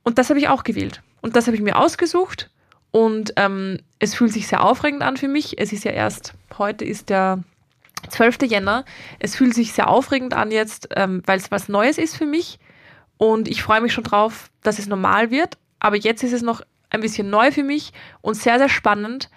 Und 0.03 0.19
das 0.19 0.29
habe 0.29 0.39
ich 0.39 0.47
auch 0.47 0.63
gewählt. 0.63 1.01
Und 1.21 1.35
das 1.35 1.47
habe 1.47 1.57
ich 1.57 1.63
mir 1.63 1.77
ausgesucht. 1.77 2.49
Und 2.91 3.33
ähm, 3.35 3.79
es 3.99 4.15
fühlt 4.15 4.31
sich 4.31 4.47
sehr 4.47 4.63
aufregend 4.63 5.01
an 5.01 5.17
für 5.17 5.27
mich. 5.27 5.59
Es 5.59 5.73
ist 5.73 5.83
ja 5.83 5.91
erst, 5.91 6.33
heute 6.57 6.85
ist 6.85 7.09
der 7.09 7.43
12. 8.09 8.43
Jänner. 8.43 8.85
Es 9.19 9.35
fühlt 9.35 9.53
sich 9.53 9.73
sehr 9.73 9.89
aufregend 9.89 10.33
an 10.33 10.51
jetzt, 10.51 10.89
ähm, 10.95 11.23
weil 11.25 11.37
es 11.37 11.51
was 11.51 11.67
Neues 11.67 11.97
ist 11.97 12.15
für 12.15 12.25
mich. 12.25 12.59
Und 13.17 13.47
ich 13.47 13.63
freue 13.63 13.81
mich 13.81 13.93
schon 13.93 14.03
drauf, 14.03 14.49
dass 14.61 14.79
es 14.79 14.87
normal 14.87 15.31
wird. 15.31 15.57
Aber 15.79 15.97
jetzt 15.97 16.23
ist 16.23 16.33
es 16.33 16.41
noch 16.41 16.61
ein 16.89 17.01
bisschen 17.01 17.29
neu 17.29 17.51
für 17.51 17.63
mich 17.63 17.91
und 18.21 18.35
sehr, 18.35 18.59
sehr 18.59 18.69
spannend. 18.69 19.29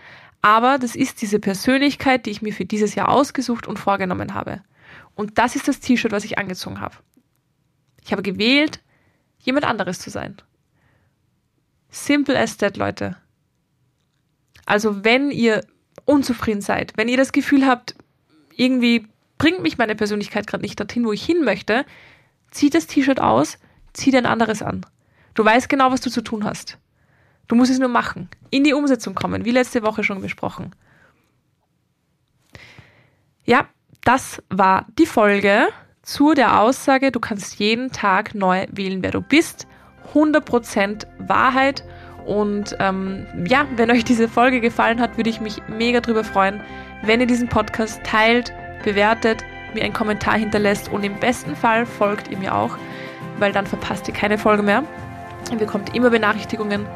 Aber 0.42 0.78
das 0.78 0.96
ist 0.96 1.20
diese 1.20 1.38
Persönlichkeit, 1.38 2.26
die 2.26 2.30
ich 2.30 2.42
mir 2.42 2.52
für 2.52 2.64
dieses 2.64 2.94
Jahr 2.94 3.08
ausgesucht 3.08 3.66
und 3.66 3.78
vorgenommen 3.78 4.34
habe. 4.34 4.62
Und 5.14 5.38
das 5.38 5.56
ist 5.56 5.68
das 5.68 5.80
T-Shirt, 5.80 6.12
was 6.12 6.24
ich 6.24 6.38
angezogen 6.38 6.80
habe. 6.80 6.96
Ich 8.02 8.12
habe 8.12 8.22
gewählt, 8.22 8.80
jemand 9.38 9.66
anderes 9.66 9.98
zu 9.98 10.10
sein. 10.10 10.36
Simple 11.90 12.38
as 12.38 12.56
that, 12.56 12.76
Leute. 12.76 13.16
Also 14.64 15.04
wenn 15.04 15.30
ihr 15.30 15.62
unzufrieden 16.04 16.60
seid, 16.60 16.92
wenn 16.96 17.08
ihr 17.08 17.16
das 17.16 17.32
Gefühl 17.32 17.66
habt, 17.66 17.94
irgendwie 18.56 19.06
bringt 19.36 19.62
mich 19.62 19.78
meine 19.78 19.96
Persönlichkeit 19.96 20.46
gerade 20.46 20.62
nicht 20.62 20.78
dorthin, 20.78 21.04
wo 21.04 21.12
ich 21.12 21.24
hin 21.24 21.44
möchte, 21.44 21.84
zieht 22.50 22.74
das 22.74 22.86
T-Shirt 22.86 23.20
aus, 23.20 23.58
zieh 23.92 24.10
dir 24.10 24.18
ein 24.18 24.26
anderes 24.26 24.62
an. 24.62 24.86
Du 25.34 25.44
weißt 25.44 25.68
genau, 25.68 25.90
was 25.90 26.00
du 26.00 26.10
zu 26.10 26.22
tun 26.22 26.44
hast. 26.44 26.78
Du 27.50 27.56
musst 27.56 27.72
es 27.72 27.80
nur 27.80 27.88
machen, 27.88 28.28
in 28.50 28.62
die 28.62 28.74
Umsetzung 28.74 29.16
kommen, 29.16 29.44
wie 29.44 29.50
letzte 29.50 29.82
Woche 29.82 30.04
schon 30.04 30.22
besprochen. 30.22 30.70
Ja, 33.44 33.66
das 34.04 34.40
war 34.50 34.86
die 34.96 35.04
Folge 35.04 35.66
zu 36.02 36.34
der 36.34 36.60
Aussage, 36.60 37.10
du 37.10 37.18
kannst 37.18 37.58
jeden 37.58 37.90
Tag 37.90 38.36
neu 38.36 38.68
wählen, 38.70 39.02
wer 39.02 39.10
du 39.10 39.20
bist. 39.20 39.66
100% 40.14 41.08
Wahrheit. 41.18 41.82
Und 42.24 42.76
ähm, 42.78 43.26
ja, 43.48 43.66
wenn 43.74 43.90
euch 43.90 44.04
diese 44.04 44.28
Folge 44.28 44.60
gefallen 44.60 45.00
hat, 45.00 45.16
würde 45.16 45.30
ich 45.30 45.40
mich 45.40 45.60
mega 45.66 45.98
drüber 46.00 46.22
freuen, 46.22 46.60
wenn 47.02 47.20
ihr 47.20 47.26
diesen 47.26 47.48
Podcast 47.48 48.00
teilt, 48.04 48.52
bewertet, 48.84 49.42
mir 49.74 49.82
einen 49.82 49.92
Kommentar 49.92 50.38
hinterlässt 50.38 50.88
und 50.88 51.02
im 51.02 51.18
besten 51.18 51.56
Fall 51.56 51.84
folgt 51.84 52.28
ihr 52.28 52.38
mir 52.38 52.54
auch, 52.54 52.78
weil 53.40 53.50
dann 53.50 53.66
verpasst 53.66 54.06
ihr 54.06 54.14
keine 54.14 54.38
Folge 54.38 54.62
mehr. 54.62 54.84
Ihr 55.50 55.58
bekommt 55.58 55.96
immer 55.96 56.10
Benachrichtigungen 56.10 56.86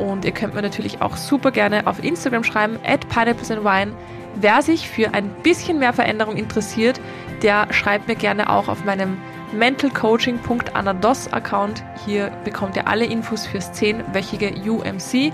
und 0.00 0.24
ihr 0.24 0.32
könnt 0.32 0.54
mir 0.54 0.62
natürlich 0.62 1.02
auch 1.02 1.16
super 1.16 1.50
gerne 1.50 1.86
auf 1.86 2.02
Instagram 2.02 2.42
schreiben, 2.42 2.78
at 2.84 3.08
pineapplesandwine. 3.08 3.92
Wer 4.36 4.62
sich 4.62 4.88
für 4.88 5.12
ein 5.12 5.28
bisschen 5.42 5.78
mehr 5.78 5.92
Veränderung 5.92 6.36
interessiert, 6.36 7.00
der 7.42 7.72
schreibt 7.72 8.08
mir 8.08 8.14
gerne 8.14 8.48
auch 8.48 8.68
auf 8.68 8.84
meinem 8.84 9.18
mentalcoaching.anados 9.52 11.32
Account. 11.32 11.82
Hier 12.06 12.30
bekommt 12.44 12.76
ihr 12.76 12.86
alle 12.86 13.04
Infos 13.04 13.46
fürs 13.46 13.72
10-wöchige 13.72 14.68
UMC, 14.68 15.32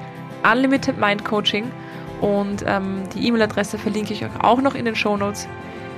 Unlimited 0.50 0.98
Mind 0.98 1.24
Coaching. 1.24 1.70
Und 2.20 2.64
ähm, 2.66 3.02
die 3.14 3.26
E-Mail-Adresse 3.26 3.78
verlinke 3.78 4.14
ich 4.14 4.24
euch 4.24 4.30
auch 4.40 4.62
noch 4.62 4.74
in 4.74 4.86
den 4.86 4.96
Show 4.96 5.16
Notes. 5.16 5.46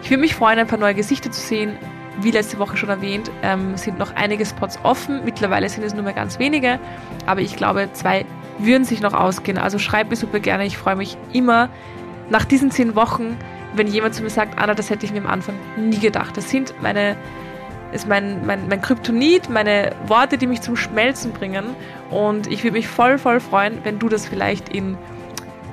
Ich 0.02 0.10
würde 0.10 0.20
mich 0.20 0.34
freuen, 0.34 0.58
ein 0.58 0.66
paar 0.66 0.78
neue 0.78 0.94
Gesichter 0.94 1.30
zu 1.30 1.40
sehen. 1.40 1.76
Wie 2.20 2.32
letzte 2.32 2.58
Woche 2.58 2.76
schon 2.76 2.88
erwähnt, 2.88 3.30
ähm, 3.42 3.76
sind 3.76 3.98
noch 3.98 4.16
einige 4.16 4.44
Spots 4.44 4.78
offen. 4.82 5.24
Mittlerweile 5.24 5.68
sind 5.68 5.84
es 5.84 5.94
nur 5.94 6.02
mehr 6.02 6.12
ganz 6.12 6.40
wenige. 6.40 6.80
Aber 7.26 7.40
ich 7.40 7.54
glaube, 7.54 7.88
zwei 7.92 8.26
würden 8.58 8.84
sich 8.84 9.00
noch 9.00 9.14
ausgehen. 9.14 9.58
Also 9.58 9.78
schreibt 9.78 10.10
mir 10.10 10.16
super 10.16 10.40
gerne. 10.40 10.66
Ich 10.66 10.76
freue 10.76 10.96
mich 10.96 11.16
immer 11.32 11.68
nach 12.30 12.44
diesen 12.44 12.70
zehn 12.70 12.94
Wochen, 12.94 13.36
wenn 13.74 13.86
jemand 13.86 14.14
zu 14.14 14.22
mir 14.22 14.30
sagt, 14.30 14.58
Anna, 14.58 14.74
das 14.74 14.90
hätte 14.90 15.06
ich 15.06 15.12
mir 15.12 15.20
am 15.20 15.26
Anfang 15.26 15.54
nie 15.76 15.98
gedacht. 15.98 16.36
Das 16.36 16.50
sind 16.50 16.74
meine, 16.82 17.16
ist 17.92 18.08
mein, 18.08 18.44
mein, 18.46 18.68
mein 18.68 18.80
Kryptonit, 18.80 19.48
meine 19.48 19.92
Worte, 20.06 20.38
die 20.38 20.46
mich 20.46 20.60
zum 20.60 20.76
Schmelzen 20.76 21.32
bringen. 21.32 21.64
Und 22.10 22.46
ich 22.46 22.64
würde 22.64 22.76
mich 22.76 22.88
voll, 22.88 23.18
voll 23.18 23.40
freuen, 23.40 23.78
wenn 23.84 23.98
du 23.98 24.08
das 24.08 24.26
vielleicht 24.26 24.68
in 24.68 24.96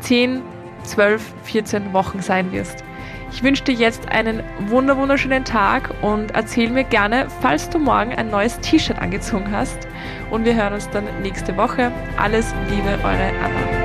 10, 0.01 0.41
12, 0.83 1.33
14 1.43 1.93
Wochen 1.93 2.21
sein 2.21 2.51
wirst. 2.51 2.83
Ich 3.31 3.43
wünsche 3.43 3.63
dir 3.63 3.73
jetzt 3.73 4.07
einen 4.09 4.43
wunder 4.67 4.95
wunderschönen 4.97 5.43
Tag 5.43 5.89
und 6.01 6.31
erzähl 6.31 6.69
mir 6.69 6.83
gerne, 6.85 7.27
falls 7.41 7.69
du 7.69 7.79
morgen 7.79 8.13
ein 8.13 8.29
neues 8.29 8.59
T-Shirt 8.59 8.99
angezogen 8.99 9.51
hast. 9.51 9.84
Und 10.29 10.45
wir 10.45 10.55
hören 10.55 10.73
uns 10.73 10.89
dann 10.89 11.05
nächste 11.21 11.55
Woche. 11.57 11.91
Alles 12.17 12.53
Liebe, 12.69 12.89
eure 13.03 13.29
Anna. 13.43 13.84